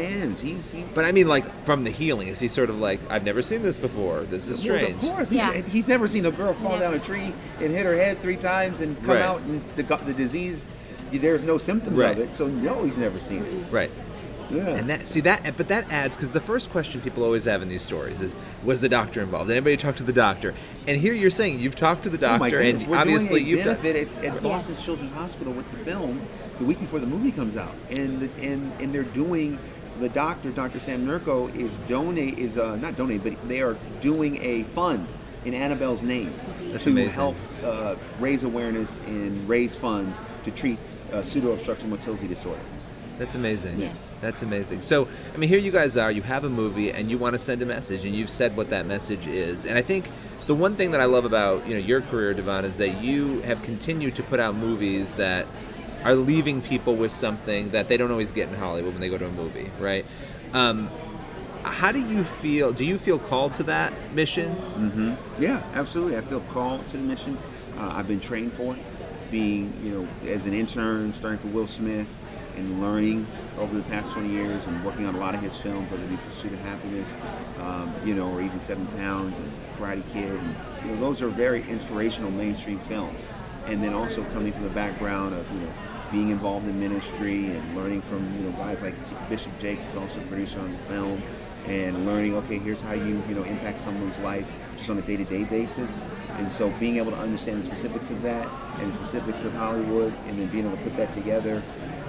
[0.00, 0.40] understands.
[0.40, 0.84] He's he.
[0.94, 3.62] but I mean, like from the healing, is he sort of like, I've never seen
[3.62, 4.22] this before.
[4.22, 4.94] This is Well, strange.
[4.96, 5.52] of course, Yeah.
[5.52, 6.82] he, he's never seen a girl fall Never.
[6.82, 9.22] down a tree and hit her head three times and come Right.
[9.22, 10.68] out and the, the disease.
[11.12, 12.16] There's no symptoms Right.
[12.16, 13.54] of it, so no, he's never seen it.
[13.72, 13.90] Right.
[14.48, 14.66] Yeah.
[14.70, 17.68] And that see that, but that adds because the first question people always have in
[17.68, 19.46] these stories is, was the doctor involved?
[19.46, 20.54] Did anybody talk to the doctor?
[20.88, 23.28] And here you're saying you've talked to the Oh my doctor, goodness, and we're obviously
[23.28, 23.76] doing a you've done.
[23.80, 26.20] benefit at, at Boston Children's Hospital with the film
[26.60, 29.58] the week before the movie comes out, and the, and and they're doing
[29.98, 30.78] the doctor, Dr.
[30.78, 35.08] Sam Nurko, is donate is uh, not donate, but they are doing a fund
[35.46, 36.32] in Annabelle's name
[36.66, 37.12] That's to amazing.
[37.12, 40.78] help uh, raise awareness and raise funds to treat
[41.12, 42.60] uh, pseudo obstructive motility disorder.
[43.18, 43.78] That's amazing.
[43.78, 44.14] Yes.
[44.20, 44.82] That's amazing.
[44.82, 46.10] So, I mean, here you guys are.
[46.12, 48.68] You have a movie, and you want to send a message, and you've said what
[48.68, 49.64] that message is.
[49.64, 50.10] And I think
[50.46, 53.40] the one thing that I love about you know your career, DeVon, is that you
[53.42, 55.46] have continued to put out movies that
[56.04, 59.18] are leaving people with something that they don't always get in Hollywood when they go
[59.18, 60.04] to a movie, right?
[60.52, 60.90] Um,
[61.62, 62.72] how do you feel?
[62.72, 64.50] Do you feel called to that mission?
[64.52, 66.16] hmm Yeah, absolutely.
[66.16, 67.36] I feel called to the mission.
[67.78, 68.80] Uh, I've been trained for it.
[69.30, 72.08] Being, you know, as an intern, starting for Will Smith,
[72.56, 73.26] and learning
[73.58, 76.10] over the past 20 years, and working on a lot of his films, whether it
[76.10, 80.30] be Pursuit of Happyness, um, you know, or even Seven Pounds and Karate Kid.
[80.32, 83.20] And, you know, those are very inspirational mainstream films.
[83.66, 85.72] And then also coming from the background of, you know,
[86.10, 88.94] being involved in ministry and learning from, you know, guys like
[89.28, 91.22] Bishop Jakes, who's also a producer on the film,
[91.66, 95.44] and learning, okay, here's how you, you know, impact someone's life just on a day-to-day
[95.44, 96.08] basis.
[96.38, 98.48] And so being able to understand the specifics of that
[98.80, 101.62] and the specifics of Hollywood and then being able to put that together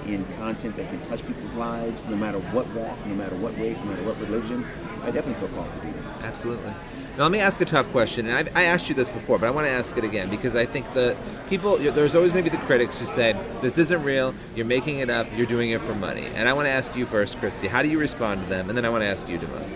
[0.06, 3.76] in content that can touch people's lives, no matter what walk, no matter what race,
[3.78, 4.66] no matter what religion,
[5.02, 6.24] I definitely feel called to do that.
[6.24, 6.72] Absolutely.
[7.14, 9.46] Now, let me ask a tough question, and I've, I asked you this before, but
[9.46, 11.14] I want to ask it again because I think the
[11.50, 15.00] people, there's always going to be the critics who say, this isn't real, you're making
[15.00, 16.24] it up, you're doing it for money.
[16.34, 18.70] And I want to ask you first, Christy, how do you respond to them?
[18.70, 19.68] And then I want to ask you, DeVon.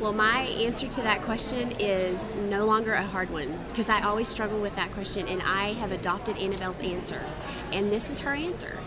[0.00, 4.28] Well, my answer to that question is no longer a hard one because I always
[4.28, 7.24] struggle with that question, and I have adopted Annabelle's answer.
[7.72, 8.78] And this is her answer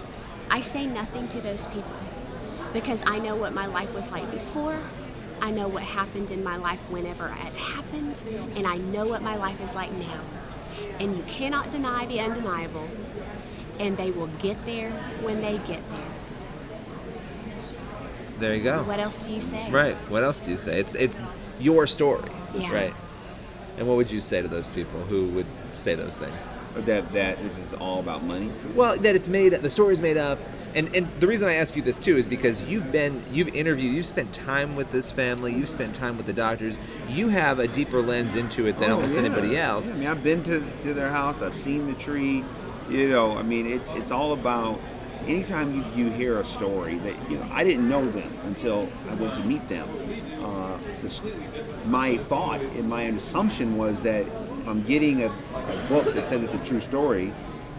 [0.51, 1.95] I say nothing to those people
[2.71, 4.79] because I know what my life was like before
[5.41, 8.23] I know what happened in my life whenever it happened,
[8.55, 10.21] and I know what my life is like now.
[10.99, 12.89] And you cannot deny the undeniable,
[13.79, 16.15] and they will get there when they get there.
[18.39, 18.83] There you go.
[18.83, 19.71] What else do you say?
[19.71, 19.95] Right.
[20.09, 20.79] What else do you say?
[20.79, 21.17] It's it's
[21.59, 22.29] your story.
[22.53, 22.73] Yeah.
[22.73, 22.93] Right.
[23.77, 25.45] And what would you say to those people who would
[25.77, 26.43] say those things?
[26.85, 28.51] That that this is all about money.
[28.73, 30.39] Well, that it's made the story's made up.
[30.75, 33.93] And and the reason I ask you this too is because you've been you've interviewed,
[33.95, 36.77] you've spent time with this family, you've spent time with the doctors.
[37.09, 39.23] You have a deeper lens into it than Oh, almost yeah.
[39.23, 39.87] anybody else.
[39.89, 41.41] Yeah, I mean, I've been to, to their house.
[41.41, 42.43] I've seen the tree.
[42.89, 44.79] You know, I mean, it's it's all about.
[45.27, 49.15] Anytime you, you hear a story that you know, I didn't know them until I
[49.15, 49.87] went to meet them.
[50.43, 50.77] Uh,
[51.87, 54.25] my thought and my assumption was that
[54.67, 57.31] I'm getting a, a book that says it's a true story,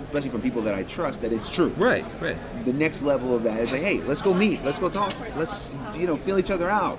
[0.09, 1.69] especially from people that I trust, that it's true.
[1.77, 2.37] Right, right.
[2.67, 5.73] The next level of that is like, hey, let's go meet, let's go talk, let's
[5.95, 6.99] you know feel each other out.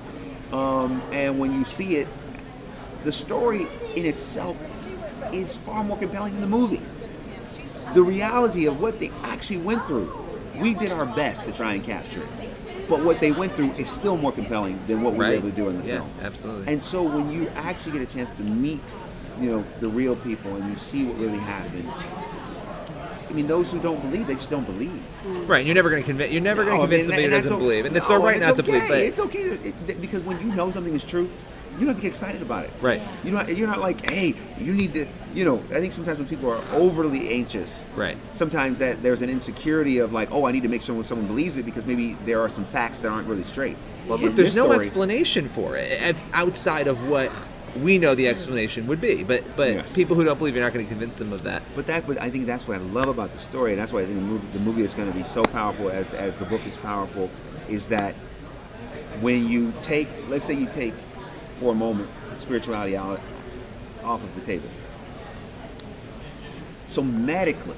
[0.53, 2.07] Um, and when you see it,
[3.03, 4.55] the story in itself
[5.33, 6.81] is far more compelling than the movie.
[7.93, 10.09] The reality of what they actually went through,
[10.57, 12.87] we did our best to try and capture it.
[12.87, 15.55] But what they went through is still more compelling than what we were able to
[15.55, 16.09] do in the Yeah, film.
[16.21, 16.71] absolutely.
[16.71, 18.79] And so when you actually get a chance to meet,
[19.41, 21.89] you know, the real people and you see what really happened,
[23.29, 25.01] I mean, those who don't believe, they just don't believe.
[25.25, 25.47] Mm.
[25.47, 25.65] Right.
[25.65, 26.31] You're never going to convince.
[26.31, 28.17] You're never going No, to I mean, convince somebody who doesn't believe, and it's no,
[28.19, 28.83] their right not to believe.
[28.83, 28.89] okay.
[28.89, 31.29] But it's okay to- it- because when you know something is true,
[31.73, 32.71] you don't have to get excited about it.
[32.81, 33.01] Right.
[33.23, 35.05] You know, you're not like, hey, you need to.
[35.35, 38.17] You know, I think sometimes when people are overly anxious, Right.
[38.33, 41.57] Sometimes that there's an insecurity of like, oh, I need to make sure someone believes
[41.57, 43.77] it because maybe there are some facts that aren't really straight.
[44.07, 47.29] Well, look, there's no story- explanation for it outside of what
[47.75, 49.23] we know the explanation would be.
[49.23, 49.93] But but Yes.
[49.93, 51.61] people who don't believe, you're not going to convince them of that.
[51.75, 54.01] But that, but I think that's what I love about the story, and that's why
[54.01, 56.45] I think the movie, the movie is going to be so powerful as as the
[56.45, 57.29] book is powerful,
[57.69, 58.13] is that
[59.21, 60.93] when you take, let's say you take
[61.59, 62.09] for a moment
[62.39, 63.19] spirituality out
[64.03, 64.69] off of the table.
[66.87, 67.75] Somatically,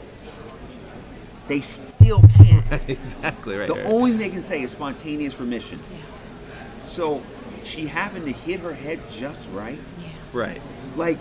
[1.47, 2.65] they still can't.
[2.87, 3.67] exactly right.
[3.67, 3.85] The right.
[3.85, 5.79] only thing they can say is spontaneous remission.
[6.83, 7.23] So
[7.65, 9.79] she happened to hit her head just right.
[10.33, 10.61] right.
[10.95, 11.19] Like,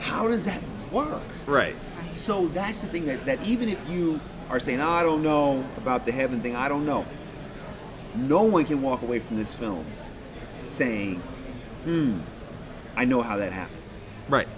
[0.00, 0.62] how does that
[0.92, 1.22] work?
[1.46, 1.74] Right.
[2.12, 5.64] So that's the thing that, that even if you are saying, "Oh, I don't know
[5.76, 7.06] about the heaven thing, I don't know,
[8.14, 9.84] no one can walk away from this film
[10.68, 11.16] saying,
[11.84, 12.18] hmm,
[12.96, 13.80] I know how that happened.
[14.28, 14.48] Right.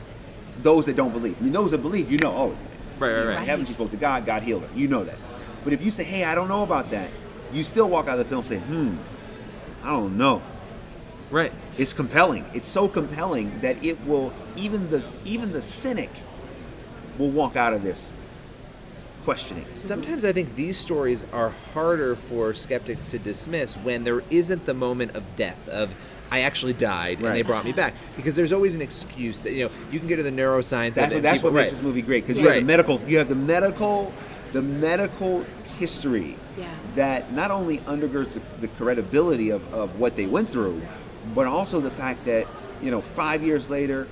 [0.63, 1.39] Those that don't believe.
[1.41, 2.57] I mean, those that believe, you know, oh,
[3.01, 3.15] Right.
[3.15, 3.27] Right.
[3.29, 3.39] Right.
[3.39, 4.69] heaven, she spoke to God, God healed her.
[4.77, 5.17] You know that.
[5.65, 7.09] But if you say, hey, I don't know about that,
[7.53, 8.97] you still walk out of the film saying, hmm,
[9.83, 10.43] I don't know.
[11.31, 11.53] Right.
[11.79, 12.45] It's compelling.
[12.55, 16.11] It's so compelling that it will even the even the cynic
[17.19, 18.11] will walk out of this
[19.25, 19.65] questioning.
[19.75, 24.75] Sometimes I think these stories are harder for skeptics to dismiss when there isn't the
[24.75, 25.95] moment of death of
[26.33, 29.65] I actually died and they brought me back because there's always an excuse that you
[29.65, 30.95] know you can get to the neuroscience.
[30.95, 31.77] That's of it, what, that's people- what makes right.
[31.77, 34.13] this movie great because you have the medical you have the medical
[34.53, 35.45] the medical
[35.79, 36.69] history Yeah.
[36.97, 40.83] that not only undergirds the, the credibility of, of what they went through,
[41.35, 42.47] but also the fact that
[42.83, 44.09] you know five years later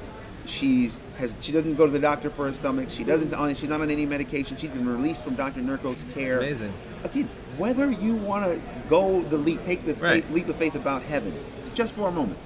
[0.47, 2.89] she's has she doesn't go to the doctor for her stomach.
[2.91, 4.57] She doesn't on she's not on any medication.
[4.57, 5.61] She's been released from Dr.
[5.61, 6.39] Nurko's care.
[6.39, 6.73] amazing.
[7.05, 10.23] Again, whether you want to go the leap, take the Right.
[10.25, 11.33] faith, leap of faith about heaven,
[11.75, 12.39] just for a moment,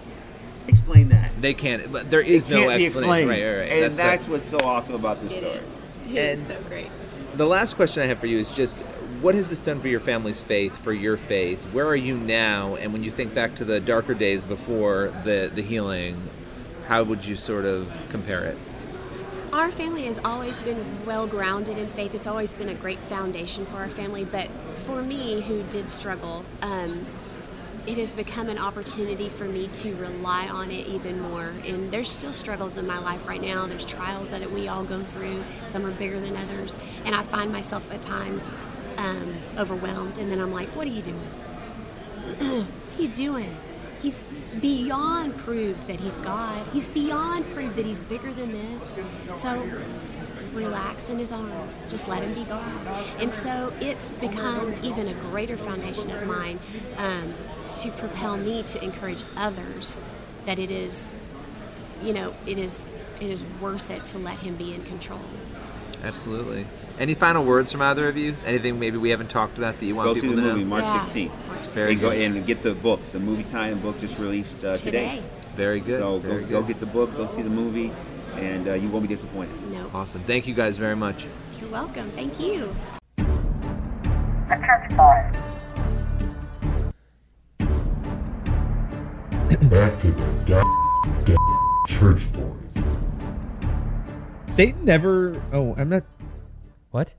[0.68, 1.30] explain that.
[1.40, 1.90] They can't.
[1.92, 2.86] But there is it no can't explanation.
[2.86, 3.28] explained.
[3.30, 3.44] Right.
[3.44, 3.58] Right.
[3.70, 3.82] Right.
[3.84, 5.58] And the- that's, what's so awesome about this It story.
[5.58, 6.12] is.
[6.12, 6.88] It is And- so great.
[7.36, 8.82] The last question I have for you is just
[9.22, 11.62] what has this done for your family's faith, for your faith?
[11.72, 12.74] Where are you now?
[12.74, 16.20] And when you think back to the darker days before the, the healing,
[16.88, 18.58] how would you sort of compare it?
[19.52, 22.16] Our family has always been well grounded in faith.
[22.16, 24.24] It's always been a great foundation for our family.
[24.24, 27.06] But for me, who did struggle, um,
[27.86, 31.52] it has become an opportunity for me to rely on it even more.
[31.64, 33.66] And there's still struggles in my life right now.
[33.66, 35.44] There's trials that we all go through.
[35.66, 36.76] Some are bigger than others.
[37.04, 38.54] And I find myself at times
[39.02, 40.18] um, overwhelmed.
[40.18, 41.18] And then I'm like, what are you doing?
[42.38, 43.54] what are you doing?
[44.00, 44.26] He's
[44.60, 46.66] beyond proved that he's God.
[46.72, 48.98] He's beyond proved that he's bigger than this.
[49.36, 49.62] So
[50.52, 51.86] relax in his arms.
[51.86, 52.72] Just let him be God.
[53.18, 56.58] And so it's become even a greater foundation of mine
[56.96, 57.32] um,
[57.74, 60.02] to propel me to encourage others
[60.44, 61.14] that it is,
[62.02, 62.90] you know, it is
[63.20, 65.20] it is worth it to let him be in control.
[66.02, 66.66] Absolutely.
[67.02, 68.36] Any final words from either of you?
[68.46, 70.60] Anything maybe we haven't talked about that you want Go see people the to movie
[70.60, 70.66] know?
[70.66, 71.00] March Yeah.
[71.00, 71.48] 16th.
[71.48, 73.00] March Very And go and get the book.
[73.10, 75.16] The movie tie-in book just released uh, today.
[75.16, 75.22] Today.
[75.56, 75.98] Very good.
[75.98, 77.12] So Very go, go get the book.
[77.16, 77.90] Go see the movie,
[78.36, 79.50] and uh, you won't be disappointed.
[79.72, 79.90] No.
[79.92, 80.22] Awesome.
[80.22, 81.26] Thank you guys very much.
[81.60, 82.08] You're welcome.
[82.12, 82.72] Thank you.
[83.16, 85.34] The Church Boys.
[89.68, 90.82] Back to the god
[91.88, 92.54] church boys.
[94.54, 95.42] Satan never.
[95.52, 96.04] Oh, I'm not.
[96.92, 97.14] What?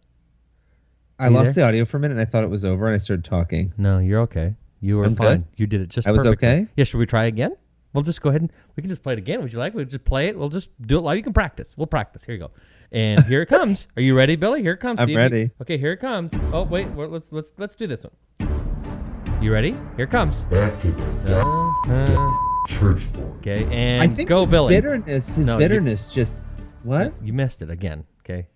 [1.20, 1.64] I You lost there?
[1.64, 3.74] the audio for a minute and I thought it was over and I started talking.
[3.78, 4.56] No, you're okay.
[4.82, 5.28] You were I'm fine.
[5.40, 5.44] good?
[5.58, 6.48] You did it just I was perfectly.
[6.48, 6.68] okay?
[6.78, 7.56] Yeah, should we try again?
[7.94, 9.42] We'll just go ahead and we can just play it again.
[9.44, 9.74] Would you like?
[9.76, 10.38] We'll just play it.
[10.38, 11.18] We'll just do it live.
[11.18, 11.76] You can practice.
[11.78, 12.24] We'll practice.
[12.24, 12.52] Here you go.
[12.92, 13.88] And here it comes.
[13.98, 14.62] Are you ready, Billy?
[14.62, 15.00] Here it comes.
[15.00, 15.52] I'm See if you- ready.
[15.62, 16.32] okay, here it comes.
[16.52, 19.42] Oh wait, well, let's let's let's do this one.
[19.42, 19.72] You ready?
[19.96, 20.44] Here it comes.
[20.46, 22.32] Back to the Uh, uh,
[22.68, 23.24] church boys.
[23.40, 24.74] okay, and I think go, his Billy.
[24.76, 26.38] bitterness, his No, you- bitterness just.
[26.84, 27.14] What?
[27.24, 28.04] You missed it again.
[28.22, 28.48] Okay,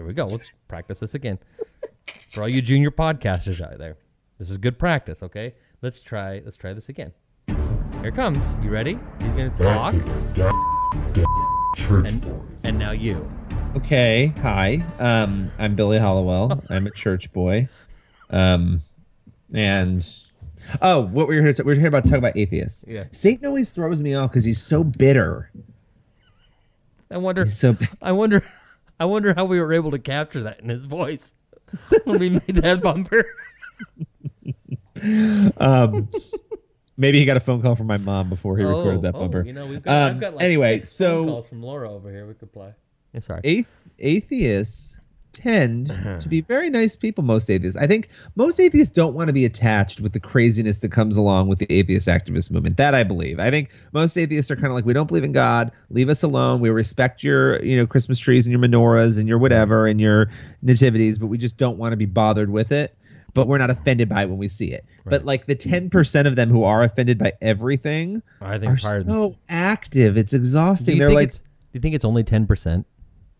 [0.00, 0.24] here we go.
[0.24, 1.38] Let's practice this again.
[2.32, 3.98] For all you junior podcasters out there,
[4.38, 5.22] this is good practice.
[5.22, 6.40] Okay, let's try.
[6.42, 7.12] Let's try this again.
[7.46, 8.42] Here it comes.
[8.64, 8.98] You ready?
[9.20, 9.98] You're gonna Back talk, to
[11.12, 11.26] the
[11.76, 12.60] church and boys.
[12.64, 13.30] and now you.
[13.76, 14.32] Okay.
[14.40, 14.82] Hi.
[14.98, 16.64] Um, I'm Billy Hallowell.
[16.70, 17.68] I'm a church boy.
[18.30, 18.80] Um,
[19.52, 20.10] and
[20.80, 22.86] oh, what we were here to, we were here about to talk about atheists.
[22.88, 23.04] Yeah.
[23.12, 25.50] Satan always throws me off because he's so bitter.
[27.10, 27.44] I wonder.
[27.44, 27.76] He's so.
[28.00, 28.42] I wonder.
[29.00, 31.32] I wonder how we were able to capture that in his voice
[32.04, 33.24] when we made that bumper.
[35.56, 36.10] Um,
[36.98, 39.42] maybe he got a phone call from my mom before he recorded that oh, bumper.
[39.42, 41.90] you know, we've got, Um, I've got like anyway, six so- phone calls from Laura
[41.90, 42.26] over here.
[42.26, 42.74] We could play.
[43.14, 43.40] Yeah, sorry.
[43.42, 45.00] Ath- atheists
[45.32, 46.18] tend Uh-huh.
[46.18, 47.76] to be very nice people most atheists.
[47.80, 51.48] I think most atheists don't want to be attached with the craziness that comes along
[51.48, 53.38] with the atheist activist movement that i believe.
[53.38, 55.70] I think most atheists are kind of like we don't believe in god.
[55.90, 56.60] Leave us alone.
[56.60, 60.30] We respect your you know christmas trees and your menorahs and your whatever and your
[60.62, 62.96] nativities but we just don't want to be bothered with it.
[63.32, 64.84] But we're not offended by it when we see it.
[65.04, 69.06] But like the 10% of them who are offended by everything I think are it's
[69.06, 70.16] so active.
[70.16, 70.98] It's exhausting.
[70.98, 71.32] They're like?
[71.32, 71.38] Do
[71.74, 72.84] you think it's only ten percent?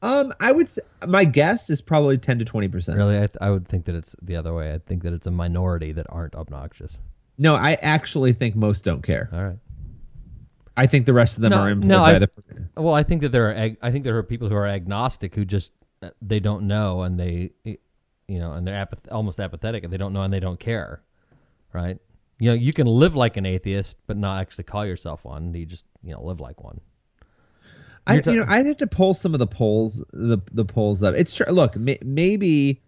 [0.03, 2.96] Um, I would say my guess is probably ten to twenty percent.
[2.98, 4.72] Really, I, th- I would think that it's the other way.
[4.72, 6.98] I think that it's a minority that aren't obnoxious.
[7.38, 9.28] No, I actually think most don't care.
[9.32, 9.59] All right.
[10.76, 12.30] I think the rest of them No, are no, by I- the.
[12.76, 13.55] Well, I think that there are.
[13.55, 15.72] ag- I think there are people who are agnostic who just
[16.03, 19.96] uh, they don't know and they, you know, and they're apath- almost apathetic and they
[19.98, 21.03] don't know and they don't care,
[21.74, 21.98] right?
[22.38, 25.53] You know, you can live like an atheist but not actually call yourself one.
[25.53, 26.80] You just you know live like one.
[28.11, 31.02] I, ta- you know, I'd have to pull some of the polls, the the polls
[31.02, 31.14] up.
[31.16, 31.46] It's true.
[31.50, 32.82] Look, may, maybe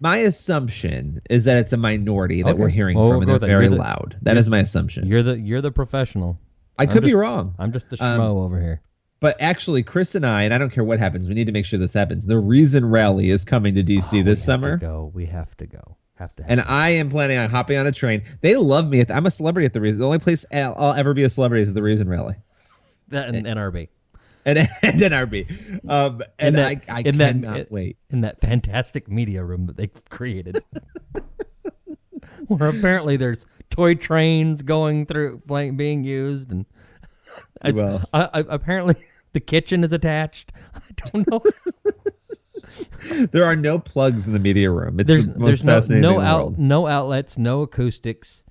[0.00, 2.58] my assumption is that it's a minority that Okay.
[2.60, 4.16] we're hearing Well, from, we'll and they're very the- loud.
[4.22, 5.06] That is my assumption.
[5.06, 6.38] You're the you're the professional.
[6.78, 7.54] I I'm could be wrong.
[7.58, 8.80] I'm just a Um, schmo over here.
[9.20, 11.64] But actually, Chris and I, and I don't care what happens, we need to make
[11.64, 12.26] sure this happens.
[12.26, 14.78] The Reason Rally is coming to DC Oh, we this have summer.
[14.78, 15.10] To go.
[15.12, 15.96] We have to go.
[16.14, 16.44] Have to.
[16.44, 16.70] Have And to.
[16.70, 18.22] I am planning on hopping on a train.
[18.42, 19.00] They love me.
[19.00, 19.98] At the, I'm a celebrity at the Reason.
[19.98, 22.36] The only place I'll, I'll ever be a celebrity is at the Reason Rally.
[23.08, 23.88] that and NRB.
[24.48, 25.88] And, and NRB.
[25.90, 27.96] Um, and In I, that- I in that- cannot wait.
[28.10, 30.62] in that fantastic media room that they've created.
[32.46, 36.64] Where apparently there's toy trains going through, being used, and
[37.74, 38.02] Well.
[38.12, 38.94] I, I, apparently
[39.32, 40.52] the kitchen is attached.
[40.74, 40.80] I
[41.10, 41.42] don't know.
[43.30, 44.98] There are no plugs in the media room.
[45.00, 48.44] It's There's the most there's no fascinating no the out no outlets, no acoustics,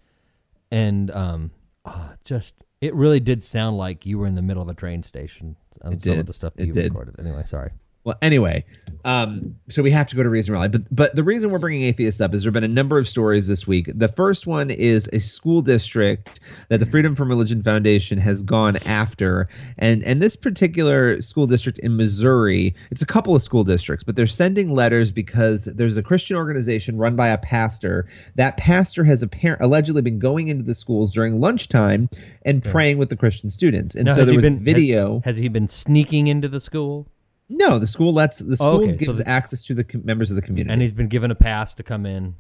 [0.72, 1.52] and um,
[1.86, 5.04] ah, just it really did sound like you were in the middle of a train
[5.04, 5.56] station.
[5.84, 6.26] On It some of did.
[6.28, 6.86] the stuff that It you did.
[6.94, 7.20] recorded.
[7.20, 7.72] Anyway, sorry.
[8.08, 8.64] Well, anyway,
[9.04, 11.84] um, so we have to go to Reason Rally, but but the reason we're bringing
[11.84, 13.92] atheists up is there have been a number of stories this week.
[13.94, 16.40] The first one is a school district
[16.70, 21.80] that the Freedom from Religion Foundation has gone after, and and this particular school district
[21.80, 26.02] in Missouri, it's a couple of school districts, but they're sending letters because there's a
[26.02, 28.08] Christian organization run by a pastor.
[28.36, 32.10] That pastor has appar- allegedly been going into the schools during lunchtime
[32.44, 35.22] and praying with the Christian students, and Now, so there he was been- has- video.
[35.26, 37.06] Has, he been sneaking into the school?
[37.50, 40.30] No, the school lets the school okay, so gives the- access to the com- members
[40.32, 40.72] of the community.
[40.74, 42.36] And he's been given a pass to come in.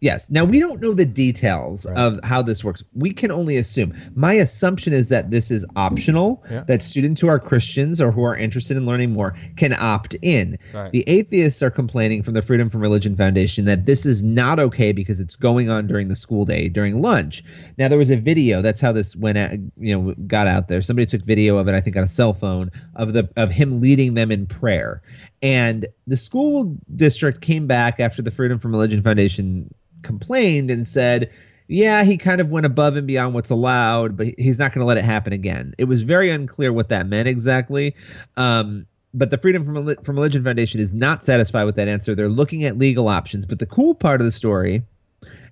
[0.00, 0.30] Yes.
[0.30, 2.84] Now we don't know the details of how this works.
[2.94, 3.94] We can only assume.
[4.14, 6.44] My assumption is that this is optional.
[6.50, 6.64] Yeah.
[6.64, 10.58] That students who are Christians or who are interested in learning more can opt in.
[10.72, 10.90] Right.
[10.92, 14.92] The atheists are complaining from the Freedom from Religion Foundation that this is not okay
[14.92, 17.42] because it's going on during the school day during lunch.
[17.76, 18.62] Now there was a video.
[18.62, 19.38] That's how this went.
[19.38, 20.82] Out, you know, got out there.
[20.82, 21.74] Somebody took video of it.
[21.74, 25.02] I think on a cell phone of the of him leading them in prayer.
[25.42, 29.72] And the school district came back after the Freedom from Religion Foundation
[30.02, 31.30] complained and said,
[31.68, 34.86] yeah, he kind of went above and beyond what's allowed, but he's not going to
[34.86, 35.74] let it happen again.
[35.76, 37.94] It was very unclear what that meant exactly.
[38.36, 42.14] Um, but the Freedom from, from Religion Foundation is not satisfied with that answer.
[42.14, 43.44] They're looking at legal options.
[43.44, 44.82] But the cool part of the story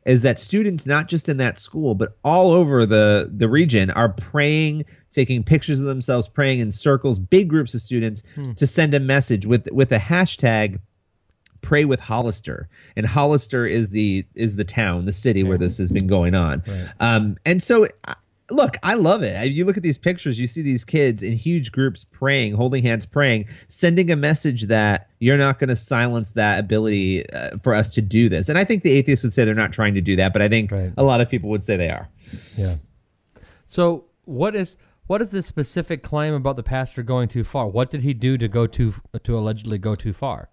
[0.06, 4.10] is that students, not just in that school, but all over the, the region, are
[4.10, 8.22] praying, taking pictures of themselves, praying in circles, big groups of students,
[8.54, 10.78] to send a message with with a hashtag
[11.66, 15.90] pray with Hollister, and Hollister is the is the town, the city where this has
[15.90, 16.62] been going on.
[17.00, 17.86] Um, and so,
[18.50, 19.50] look, I love it.
[19.50, 23.04] You look at these pictures, you see these kids in huge groups praying, holding hands,
[23.04, 27.92] praying, sending a message that you're not going to silence that ability uh, for us
[27.94, 28.48] to do this.
[28.48, 30.48] And I think the atheists would say they're not trying to do that, but I
[30.48, 30.92] think Right.
[30.96, 32.08] a lot of people would say they are.
[32.56, 32.76] Yeah.
[33.66, 34.76] So what is
[35.08, 37.68] what is the specific claim about the pastor going too far?
[37.68, 40.48] What did he do to go too to allegedly go too far?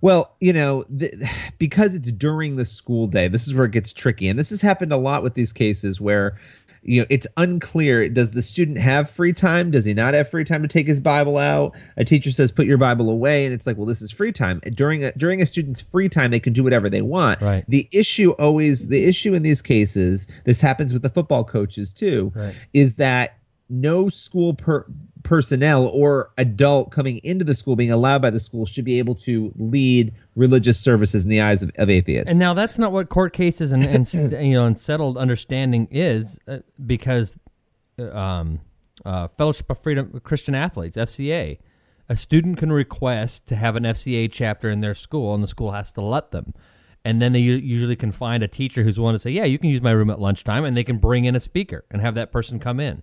[0.00, 1.14] Well, you know, th-
[1.58, 4.28] because it's during the school day, this is where it gets tricky.
[4.28, 6.38] And this has happened a lot with these cases where,
[6.82, 8.08] you know, it's unclear.
[8.08, 9.72] Does the student have free time?
[9.72, 11.74] Does he not have free time to take his Bible out?
[11.96, 13.44] A teacher says, put your Bible away.
[13.44, 14.60] And it's like, well, this is free time.
[14.74, 17.42] During a, during a student's free time, they can do whatever they want.
[17.42, 17.64] Right.
[17.68, 22.32] The issue always, the issue in these cases, this happens with the football coaches too,
[22.34, 22.54] Right.
[22.72, 23.38] is that
[23.68, 24.86] no school per-
[25.28, 29.14] personnel or adult coming into the school being allowed by the school should be able
[29.14, 32.30] to lead religious services in the eyes of, of atheists.
[32.30, 36.38] And now that's not what court cases and, and you know and settled understanding is
[36.48, 37.38] uh, because
[37.98, 38.60] uh, um,
[39.04, 41.58] uh, Fellowship of Freedom Christian Athletes FCA,
[42.08, 45.72] a student can request to have an FCA chapter in their school, and the school
[45.72, 46.54] has to let them.
[47.04, 49.68] And then they usually can find a teacher who's willing to say, "Yeah, you can
[49.68, 52.32] use my room at lunchtime," and they can bring in a speaker and have that
[52.32, 53.02] person come in.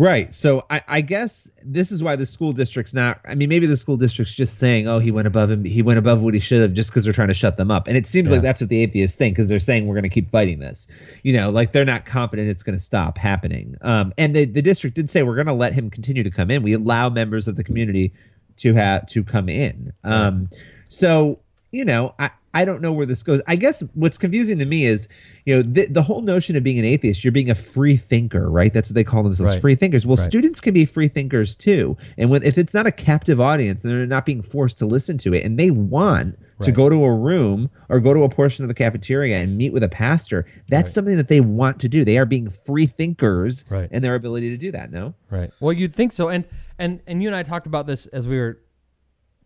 [0.00, 0.32] Right.
[0.32, 3.20] So I, I guess this is why the school district's not.
[3.26, 5.64] I mean, maybe the school district's just saying, "Oh, he went above him.
[5.64, 7.88] He went above what he should have," just because they're trying to shut them up.
[7.88, 10.08] And it seems like that's what the atheists think because they're saying we're going to
[10.08, 10.86] keep fighting this.
[11.24, 13.76] You know, like they're not confident it's going to stop happening.
[13.80, 16.48] Um, and the the district did say we're going to let him continue to come
[16.48, 16.62] in.
[16.62, 18.12] We allow members of the community
[18.58, 19.92] to have to come in.
[20.04, 20.48] Um,
[20.88, 21.40] so
[21.70, 22.30] you know, I.
[22.54, 23.42] I don't know where this goes.
[23.46, 25.06] I guess what's confusing to me is,
[25.44, 28.50] you know, the, the whole notion of being an atheist, you're being a free thinker,
[28.50, 28.72] right?
[28.72, 29.60] That's what they call themselves, Right.
[29.60, 30.06] free thinkers.
[30.06, 30.24] Well, Right.
[30.26, 31.96] students can be free thinkers too.
[32.16, 35.18] And when if it's not a captive audience and they're not being forced to listen
[35.18, 38.64] to it and they want to go to a room or go to a portion
[38.64, 40.90] of the cafeteria and meet with a pastor, that's Right.
[40.92, 42.02] something that they want to do.
[42.02, 43.92] They are being free thinkers Right.
[43.92, 45.14] in their ability to do that, no?
[45.30, 45.50] Right.
[45.60, 46.44] Well, you'd think so, and
[46.78, 48.58] and and you and I talked about this as we were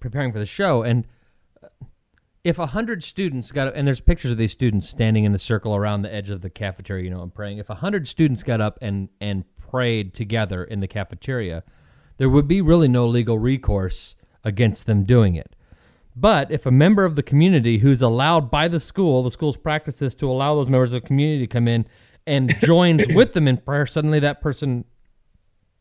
[0.01, 1.05] preparing for the show, and
[2.45, 5.77] if a hundred students got and there's pictures of these students standing in a circle
[5.77, 7.59] around the edge of the cafeteria, you know, and praying.
[7.59, 11.63] If a hundred students got up and and prayed together in the cafeteria,
[12.17, 15.55] there would be really no legal recourse against them doing it.
[16.17, 20.15] But if a member of the community who's allowed by the school, the school's practices
[20.17, 21.87] to allow those members of the community to come in
[22.27, 24.85] and joins with them in prayer, suddenly that person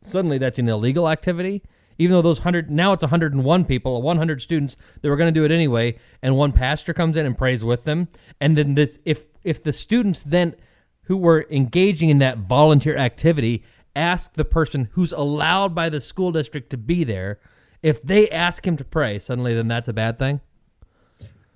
[0.03, 1.64] suddenly that's an illegal activity
[1.98, 5.46] even though those 100 now it's 101 people 100 students that were going to do
[5.46, 8.08] it anyway and one pastor comes in and prays with them.
[8.39, 10.56] And then this if if the students then
[11.04, 13.64] who were engaging in that volunteer activity
[13.96, 17.39] ask the person who's allowed by the school district to be there
[17.84, 20.42] if they ask him to pray suddenly then that's a bad thing?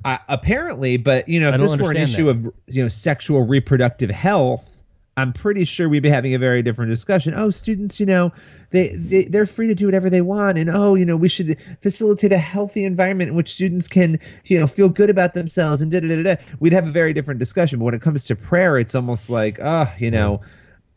[0.04, 4.12] Uh, apparently, but you know, if this were an issue of you know sexual reproductive
[4.12, 4.74] health,
[5.18, 7.34] I'm pretty sure we'd be having a very different discussion.
[7.36, 8.34] Oh, students, you know,
[8.72, 11.57] they, they they're free to do whatever they want, and oh, you know, we should
[11.82, 15.91] facilitate a healthy environment in which students can you know feel good about themselves and
[15.91, 16.36] da da da da.
[16.59, 17.80] We'd have a very different discussion.
[17.80, 20.41] But when it comes to prayer, it's almost like, oh, you know,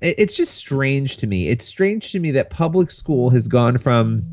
[0.00, 1.48] it, it's just strange to me.
[1.48, 4.24] It's strange to me that public school has gone from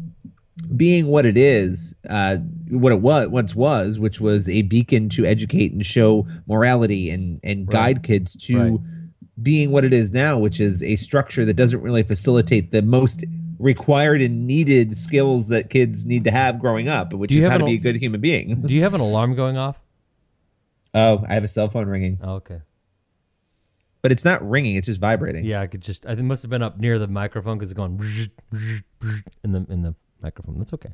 [0.76, 2.38] being what it is, uh,
[2.70, 7.40] what it was once was, which was a beacon to educate and show morality and
[7.44, 7.72] and Right.
[7.72, 8.80] guide kids to Right.
[9.42, 13.26] Being what it is now, which is a structure that doesn't really facilitate the most
[13.60, 17.64] required and needed skills that kids need to have growing up, which is how to
[17.64, 18.62] an be a good human being.
[18.66, 19.80] do you have an alarm going off?
[20.94, 22.62] Oh, I have a cell phone ringing, oh, okay.
[24.02, 25.46] But it's not ringing; it's just vibrating.
[25.46, 27.72] yeah i could just i think it must have been up near the microphone because
[27.72, 28.00] it's going
[29.44, 30.60] in the in the microphone.
[30.60, 30.92] That's okay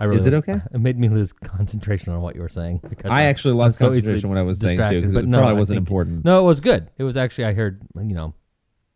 [0.00, 0.60] I really Is it okay?
[0.72, 3.58] It made me lose concentration on what you were saying because I I'm- actually I'm
[3.58, 5.76] lost easily concentration on what I was saying, too, but it no, probably I wasn't
[5.78, 6.24] think- important.
[6.24, 6.88] No, it was good.
[6.98, 8.34] It was actually I heard you know,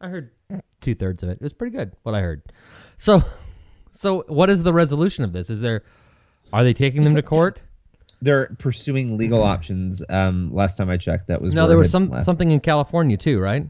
[0.01, 0.31] I heard
[0.81, 1.33] two thirds of it.
[1.33, 2.43] It was pretty good what I heard.
[2.99, 3.25] So,
[3.93, 5.51] so what is the resolution of this?
[5.51, 5.83] Is there
[6.53, 7.61] are they taking them to court?
[8.23, 10.01] They're pursuing legal options.
[10.09, 12.25] Um, last time I checked, that was No, there was some left.
[12.25, 13.69] something in California too, right?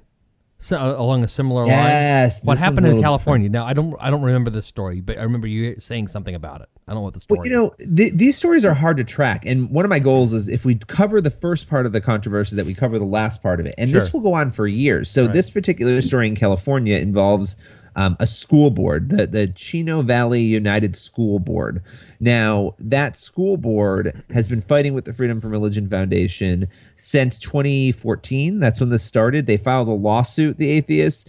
[0.71, 2.47] Uh, along a similar Yes, line.
[2.47, 3.49] What happened in California?
[3.49, 6.61] Now I don't I don't remember the story, but I remember you saying something about
[6.61, 6.69] it.
[6.87, 7.39] I don't know what the story.
[7.39, 10.33] Well, you know, th- these stories are hard to track, and one of my goals
[10.33, 13.43] is if we cover the first part of the controversy, that we cover the last
[13.43, 15.11] part of it, and this will go on for years.
[15.11, 15.33] So Right.
[15.33, 17.57] this particular story in California involves
[17.97, 21.83] um, a school board, the the Chino Valley Unified School Board.
[22.23, 28.61] Now, that school board has been fighting with the Freedom from Religion Foundation since 2014.
[28.61, 29.47] That's when this started.
[29.47, 31.29] They filed a lawsuit, the atheists.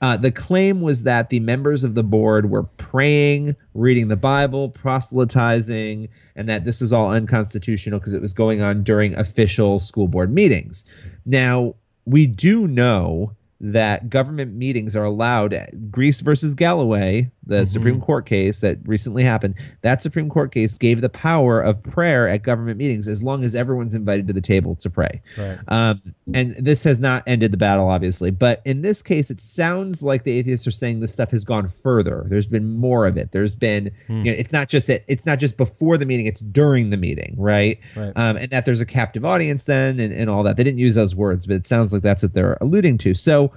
[0.00, 4.70] Uh, the claim was that the members of the board were praying, reading the Bible,
[4.70, 10.08] proselytizing, and that this was all unconstitutional because it was going on during official school
[10.08, 10.82] board meetings.
[11.26, 11.74] Now,
[12.06, 15.56] we do know that government meetings are allowed.
[15.90, 21.00] Greece versus Galloway, the Supreme Court case that recently happened, that Supreme Court case gave
[21.00, 24.74] the power of prayer at government meetings as long as everyone's invited to the table
[24.76, 25.22] to pray.
[25.38, 25.58] Right.
[25.68, 26.02] Um,
[26.34, 28.32] and this has not ended the battle, obviously.
[28.32, 31.68] But in this case, it sounds like the atheists are saying this stuff has gone
[31.68, 32.26] further.
[32.28, 33.30] There's been more of it.
[33.30, 36.40] There's been, you know, it's not just it, it's not just before the meeting; it's
[36.40, 37.78] during the meeting, right?
[37.94, 38.12] Right.
[38.16, 40.56] Um, and that there's a captive audience then, and, and all that.
[40.56, 43.14] They didn't use those words, but it sounds like that's what they're alluding to.
[43.14, 43.51] So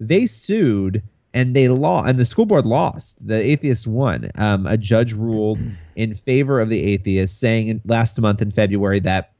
[0.00, 1.02] they sued
[1.34, 3.26] and they lost and the school board lost.
[3.26, 4.30] The atheists won.
[4.36, 5.58] Um, a judge ruled
[5.96, 9.32] in favor of the atheists saying in, last month in february that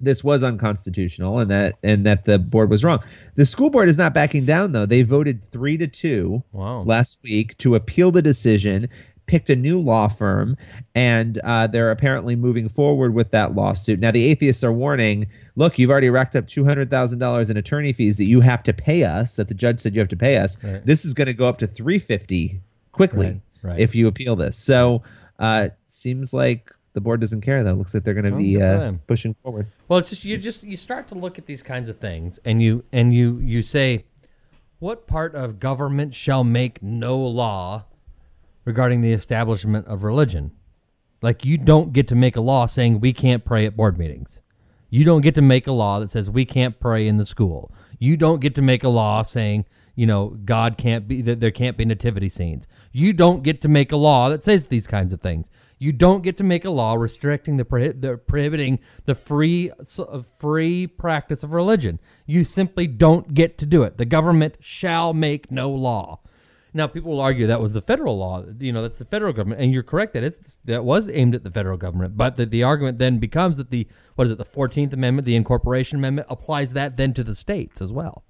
[0.00, 2.98] this was unconstitutional and that and that the board was wrong.
[3.36, 4.84] The school board is not backing down though.
[4.86, 6.82] They voted three to two Wow.
[6.82, 8.88] last week to appeal the decision
[9.26, 10.56] picked a new law firm
[10.94, 13.98] and uh, they're apparently moving forward with that lawsuit.
[14.00, 18.24] Now the atheists are warning look you've already racked up $200000 in attorney fees that
[18.24, 20.56] you have to pay us that the judge said you have to pay us.
[20.62, 20.84] Right.
[20.84, 22.60] this is going to go up to 350
[22.92, 23.78] quickly Right, right.
[23.80, 24.56] if you appeal this.
[24.56, 25.02] So
[25.38, 27.72] uh, seems like the board doesn't care though.
[27.74, 29.66] Looks like they're going to Oh, be uh, pushing forward.
[29.88, 32.62] Well, it's just you just you start to look at these kinds of things, and
[32.62, 34.04] you and you you say,
[34.78, 37.84] what part of government shall make no law
[38.64, 40.52] regarding the establishment of religion?
[41.22, 44.40] Like you don't get to make a law saying we can't pray at board meetings.
[44.90, 47.72] You don't get to make a law that says we can't pray in the school.
[47.98, 51.50] You don't get to make a law saying you know God can't be that there
[51.50, 52.66] can't be nativity scenes.
[52.92, 55.48] You don't get to make a law that says these kinds of things.
[55.78, 60.86] You don't get to make a law restricting the, the prohibiting the free uh, free
[60.86, 61.98] practice of religion.
[62.26, 63.96] You simply don't get to do it.
[63.96, 66.20] The government shall make no law.
[66.74, 68.44] Now, people will argue that was the federal law.
[68.58, 71.44] You know, that's the federal government, and you're correct that it's that was aimed at
[71.44, 72.16] the federal government.
[72.16, 75.36] But the, the argument then becomes that the what is it, the Fourteenth Amendment, the
[75.36, 78.24] Incorporation Amendment, applies that then to the states as well.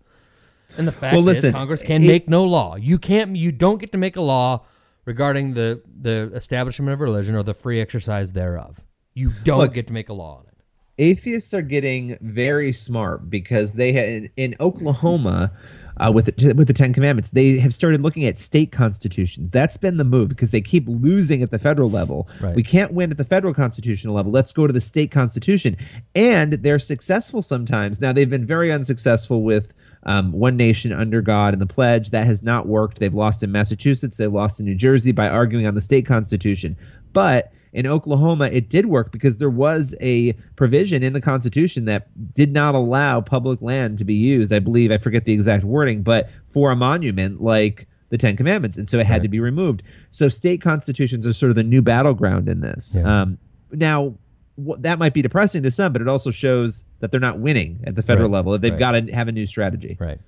[0.76, 2.76] And the fact Well, listen, is, Congress can it- make no law.
[2.76, 3.36] You can't.
[3.36, 4.64] You don't get to make a law
[5.04, 8.80] regarding the the establishment of religion or the free exercise thereof.
[9.14, 10.51] You don't Look, get to make a law on it.
[10.98, 15.50] Atheists are getting very smart because they ha- in, in Oklahoma
[15.98, 19.50] uh, with the, with the Ten Commandments, they have started looking at state constitutions.
[19.50, 22.28] That's been the move because they keep losing at the federal level.
[22.40, 22.54] Right.
[22.54, 24.32] We can't win at the federal constitutional level.
[24.32, 25.76] Let's go to the state constitution,
[26.14, 28.00] and they're successful sometimes.
[28.00, 29.72] Now they've been very unsuccessful with.
[30.04, 32.98] Um, one nation under God and the pledge that has not worked.
[32.98, 34.16] They've lost in Massachusetts.
[34.16, 36.76] They lost in New Jersey by arguing on the state constitution.
[37.12, 42.08] But in Oklahoma, it did work because there was a provision in the Constitution that
[42.34, 44.52] did not allow public land to be used.
[44.52, 48.76] I believe, I forget the exact wording, but for a monument like the Ten Commandments.
[48.76, 49.22] And so it had Right.
[49.22, 49.82] to be removed.
[50.10, 52.94] So state constitutions are sort of the new battleground in this.
[52.94, 53.22] Yeah.
[53.22, 53.38] Um,
[53.72, 54.14] now,
[54.62, 57.80] wh- that might be depressing to some, but it also shows that they're not winning
[57.84, 58.52] at the federal Right, level.
[58.52, 58.78] That they've right.
[58.78, 59.96] got to have a new strategy.
[59.98, 60.20] Right.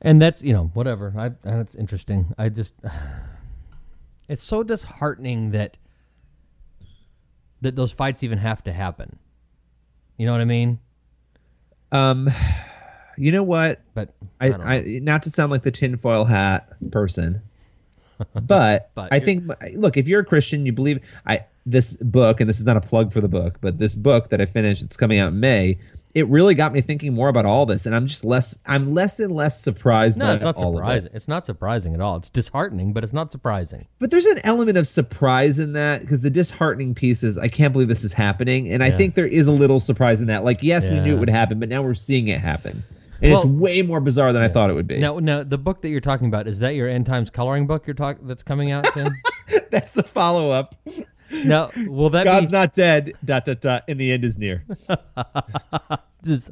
[0.00, 1.12] And that's you know whatever.
[1.18, 2.26] I that's interesting.
[2.38, 2.72] I just
[4.28, 5.76] it's so disheartening that
[7.66, 9.18] that those fights even have to happen.
[10.16, 10.78] You know what I mean?
[11.90, 12.30] Um,
[13.18, 13.82] you know what?
[13.94, 14.58] But I, know.
[14.60, 17.42] I, not to sound like the tinfoil hat person,
[18.34, 22.48] but, But I think look, if you're a Christian, you believe I this book, and
[22.48, 24.96] this is not a plug for the book, but this book that I finished, it's
[24.96, 25.78] coming out in May.
[26.16, 29.20] It really got me thinking more about all this, and I'm just less, I'm less
[29.20, 30.18] and less surprised.
[30.18, 30.76] no, by it's not of it.
[30.78, 31.10] surprising.
[31.12, 32.16] It's not surprising at all.
[32.16, 33.86] It's disheartening, but it's not surprising.
[33.98, 37.70] But there's an element of surprise in that because the disheartening piece is I can't
[37.74, 40.42] believe this is happening, and I think there is a little surprise in that.
[40.42, 42.82] Like, yes, we knew it would happen, but now we're seeing it happen,
[43.20, 44.98] and it's way more bizarre than I thought it would be.
[44.98, 47.86] Now, now the book that you're talking about is that your end times coloring book
[47.86, 49.08] you're talk that's coming out soon?
[49.70, 50.74] That's the follow up.
[51.30, 53.12] Now, will that God's be not dead.
[53.24, 53.84] Dot dot dot.
[53.88, 54.64] And the end is near.
[56.22, 56.50] does-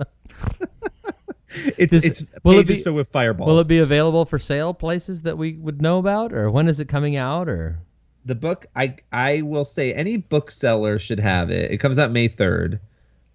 [1.78, 3.46] It's Does- it's will it be- filled with fireballs.
[3.48, 6.80] will it be available for sale places that we would know about, or when is
[6.80, 7.78] it coming out, or
[8.24, 8.66] the book?
[8.74, 11.70] I I will say any bookseller should have it.
[11.70, 12.80] It comes out May third.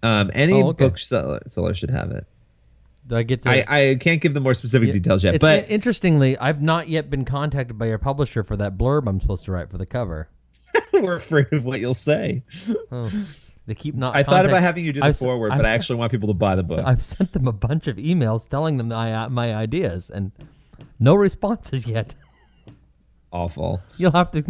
[0.04, 0.86] Um, any Oh, okay.
[0.86, 2.26] bookseller seller should have it.
[3.08, 3.50] do I get to?
[3.50, 7.10] I, I can't give the more specific Yeah, details yet, but interestingly, I've not yet
[7.10, 10.28] been contacted by your publisher for that blurb I'm supposed to write for the cover.
[10.94, 12.44] we're afraid of what you'll say.
[12.92, 13.10] Oh,
[13.66, 14.16] they keep not.
[14.16, 15.98] I thought contact- about having you do the I've s- forward, I've- but I actually
[15.98, 16.84] want people to buy the book.
[16.86, 20.32] I've sent them a bunch of emails telling them my uh, my ideas, and
[21.00, 22.16] no responses yet.
[23.32, 23.82] Awful.
[23.98, 24.44] You'll have to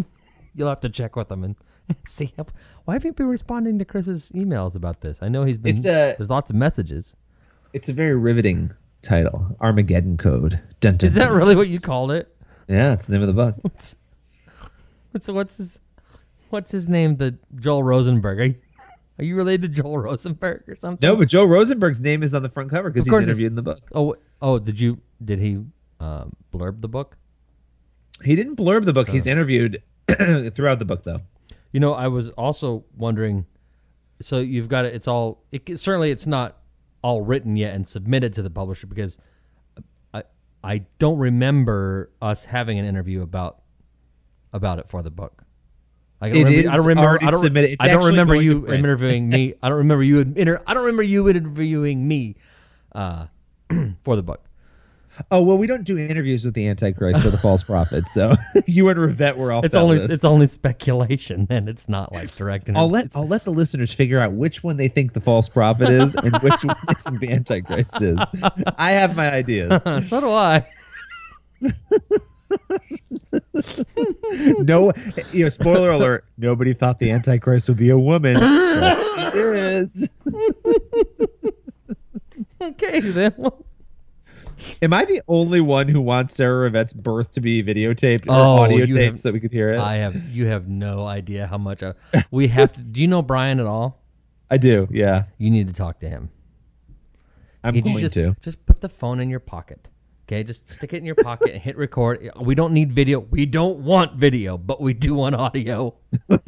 [0.55, 1.55] you'll have to check with them and
[2.07, 2.33] see.
[2.37, 2.45] How,
[2.85, 5.19] why haven't you been responding to Chris's emails about this?
[5.21, 5.75] I know he's been.
[5.75, 7.15] It's a- there's lots of messages.
[7.73, 8.71] It's a very riveting
[9.01, 9.55] title.
[9.61, 10.59] Armageddon Code.
[10.79, 11.37] Dun, dun, Is that dun.
[11.37, 12.33] really what you called it?
[12.67, 13.55] Yeah, it's the name of the book.
[13.61, 13.95] What's,
[15.11, 15.79] what's what's his
[16.49, 17.17] what's his name?
[17.17, 18.39] The Joel Rosenberg.
[18.39, 18.55] Are you,
[19.19, 21.07] Are you related to Joel Rosenberg or something?
[21.07, 23.61] No, but Joel Rosenberg's name is on the front cover because he's interviewed in the
[23.61, 23.79] book.
[23.93, 24.99] Oh, oh, did you?
[25.23, 25.59] Did he
[25.99, 27.17] um, blurb the book?
[28.23, 29.09] He didn't blurb the book.
[29.09, 29.31] He's Oh.
[29.31, 29.81] interviewed
[30.53, 31.21] throughout the book, though.
[31.71, 33.45] You know, I was also wondering.
[34.21, 34.93] So you've got it.
[34.95, 35.43] It's all.
[35.51, 36.57] It, certainly, it's not
[37.01, 39.17] all written yet and submitted to the publisher because
[40.13, 40.23] I
[40.63, 43.61] I don't remember us having an interview about
[44.51, 45.43] about it for the book.
[46.21, 46.59] I don't It remember.
[46.59, 47.09] is I don't remember.
[47.09, 47.69] already I don't, submitted.
[47.71, 49.53] It's I don't remember you interviewing me.
[49.63, 50.19] I don't remember you.
[50.19, 52.35] Inter, I don't remember you interviewing me
[52.93, 53.27] uh,
[54.03, 54.43] for the book.
[55.31, 58.35] Oh well, we don't do interviews with the Antichrist or the false prophet, so
[58.67, 60.11] you and Rivette were off It's that only list.
[60.13, 62.69] it's only speculation, and it's not like direct.
[62.69, 65.89] I'll let I'll let the listeners figure out which one they think the false prophet
[65.89, 68.17] is and which one they think the Antichrist is.
[68.77, 69.81] I have my ideas.
[70.07, 70.65] so do I.
[74.59, 74.91] No,
[75.31, 78.37] you know, spoiler alert: nobody thought the Antichrist would be a woman.
[78.79, 80.09] But she is.
[82.61, 83.33] Okay, then.
[84.81, 88.63] Am I the only one who wants Sarah Rivette's birth to be videotaped or Oh,
[88.63, 89.79] audio you taped have- so we could hear it?
[89.79, 91.93] I have you have no idea how much I,
[92.31, 92.81] we have to.
[92.81, 94.01] Do you know Brian at all?
[94.51, 94.87] I do.
[94.91, 96.31] Yeah, You need to talk to him.
[97.63, 98.35] I'm Could you going just, to.
[98.41, 99.87] Just put the phone in your pocket.
[100.29, 102.29] Okay, just stick it in your pocket and hit record.
[102.39, 103.19] We don't need video.
[103.19, 105.95] We don't want video, but we do want audio.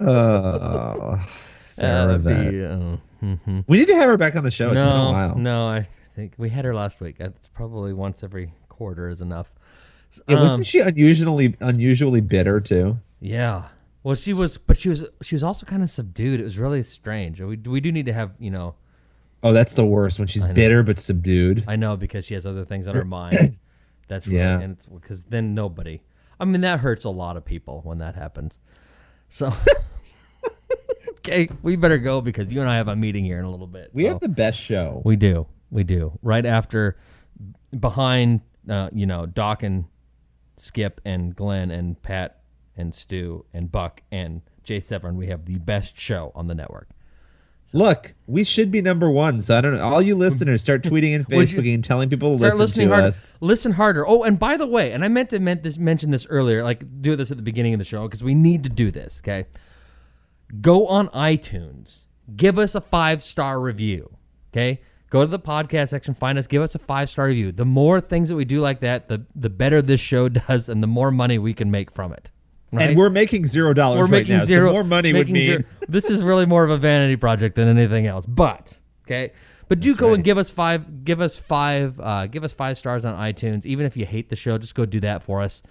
[0.00, 1.20] Oh,
[1.66, 2.50] Sarah That'd Rivette.
[2.50, 2.96] be, uh,
[3.36, 3.64] mhm.
[3.66, 4.70] We need to have her back on the show.
[4.70, 5.36] It's been a No, while.
[5.36, 7.16] no, I think we had her last week.
[7.18, 9.52] It's probably once every quarter is enough.
[10.28, 12.98] Yeah, Um, wasn't she unusually unusually bitter too?
[13.20, 13.64] Yeah.
[14.04, 16.40] Well, she was, but she was, she was also kind of subdued.
[16.40, 17.40] It was really strange.
[17.40, 18.74] We we do need to have, you know,
[19.44, 21.64] Oh, that's the worst when she's bitter but subdued.
[21.68, 23.58] I know because she has other things on her mind.
[24.08, 24.58] That's really, Yeah.
[24.60, 26.00] and because then nobody.
[26.40, 28.58] I mean, that hurts a lot of people when that happens.
[29.28, 29.52] So,
[31.18, 33.66] okay, we better go because you and I have a meeting here in a little
[33.66, 33.90] bit.
[33.92, 35.02] We so- have the best show.
[35.04, 35.46] We do.
[35.70, 36.18] We do.
[36.22, 36.96] Right after,
[37.78, 39.84] behind, uh, you know, Doc and
[40.56, 42.40] Skip and Glenn and Pat
[42.76, 46.88] and Stu and Buck and Jay Severin, we have the best show on the network.
[47.74, 49.40] Look, we should be number one.
[49.40, 49.82] So I don't know.
[49.82, 52.94] All you listeners start tweeting and Facebooking and telling people to Start listen listening to
[52.94, 53.08] harder.
[53.08, 53.34] us.
[53.40, 54.06] Listen harder.
[54.06, 57.02] Oh, and by the way, and I meant to meant this, mention this earlier, like
[57.02, 59.20] do this at the beginning of the show because we need to do this.
[59.24, 59.46] Okay,
[60.60, 62.04] go on iTunes,
[62.36, 64.16] give us a five star review.
[64.52, 64.80] Okay,
[65.10, 67.50] go to the podcast section, find us, give us a five star review.
[67.50, 70.80] The more things that we do like that, the the better this show does, and
[70.80, 72.30] the more money we can make from it.
[72.74, 72.90] Right?
[72.90, 74.44] And we're making zero dollars We're right making now.
[74.44, 74.68] zero.
[74.68, 77.68] so more money would mean zero- this is really more of a vanity project than
[77.68, 78.26] anything else.
[78.26, 79.32] But okay,
[79.68, 81.04] but do go and give us five.
[81.04, 81.98] Give us five.
[82.00, 83.64] Uh, give us five stars on iTunes.
[83.64, 85.62] Even if you hate the show, just go do that for us.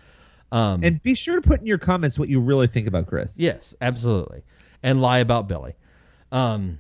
[0.52, 3.40] Um, And be sure to put in your comments what you really think about Chris.
[3.40, 4.44] yes, absolutely,
[4.84, 5.74] and lie about Billy.
[6.32, 6.80] Um,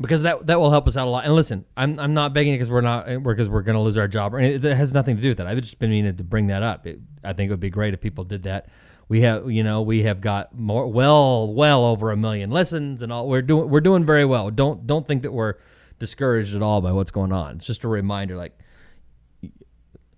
[0.00, 1.24] because that that will help us out a lot.
[1.24, 4.08] And listen, I'm I'm not begging because we're not because we're going to lose our
[4.08, 4.34] job.
[4.34, 5.46] Or it, it has nothing to do with that.
[5.46, 6.86] I've just been meaning to bring that up.
[6.86, 8.66] It, I think it would be great if people did that.
[9.08, 13.12] We have you know we have got more well well over a million listens and
[13.12, 13.28] all.
[13.28, 14.50] We're doing we're doing very well.
[14.50, 15.54] Don't don't think that we're
[15.98, 17.56] discouraged at all by what's going on.
[17.56, 18.58] It's just a reminder, like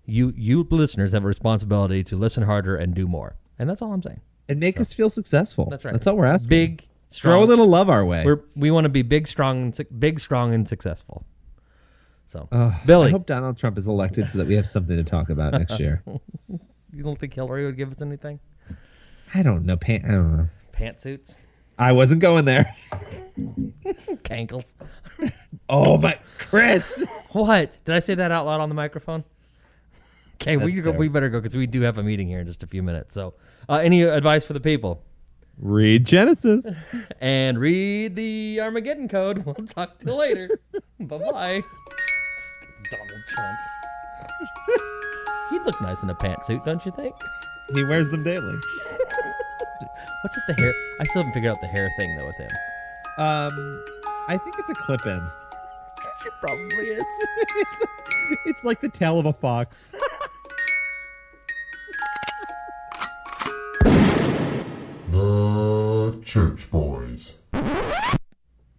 [0.05, 3.35] you you listeners have a responsibility to listen harder and do more.
[3.59, 4.21] And that's all I'm saying.
[4.49, 5.67] And make us feel successful.
[5.69, 5.91] That's right.
[5.91, 6.49] That's all we're asking.
[6.49, 7.33] Big, strong.
[7.33, 8.23] Throw a little love our way.
[8.23, 11.25] We're we want to be big, strong, and big, strong, and successful.
[12.25, 15.03] So, Ugh, Billy, I hope Donald Trump is elected so that we have something to
[15.03, 16.03] talk about next year.
[16.93, 18.39] you don't think Hillary would give us anything?
[19.33, 19.77] I don't know.
[19.77, 20.47] Pan- I don't know.
[20.73, 21.37] Pantsuits,
[21.77, 22.75] I wasn't going there.
[24.23, 24.73] cankles.
[25.69, 27.03] Oh my, Chris.
[27.31, 29.25] What did I say that out loud on the microphone?
[30.35, 32.63] Okay, we go, we better go because we do have a meeting here in just
[32.63, 33.13] a few minutes.
[33.13, 33.33] So,
[33.67, 35.01] uh, any advice for the people?
[35.57, 36.73] Read Genesis.
[37.19, 39.39] And read the Armageddon code.
[39.45, 40.59] We'll talk to you later.
[40.99, 41.61] bye bye.
[42.91, 43.59] Donald Trump.
[45.49, 47.15] He'd look nice in a pantsuit, don't you think?
[47.73, 48.55] He wears them daily.
[50.21, 50.73] What's with the hair?
[50.99, 52.49] I still haven't figured out the hair thing though with him.
[53.17, 53.83] Um,
[54.27, 55.21] I think it's a clip-in.
[56.25, 57.03] It probably is.
[57.37, 57.85] it's,
[58.45, 59.93] it's like the tail of a fox.
[65.09, 67.37] The Church Boys.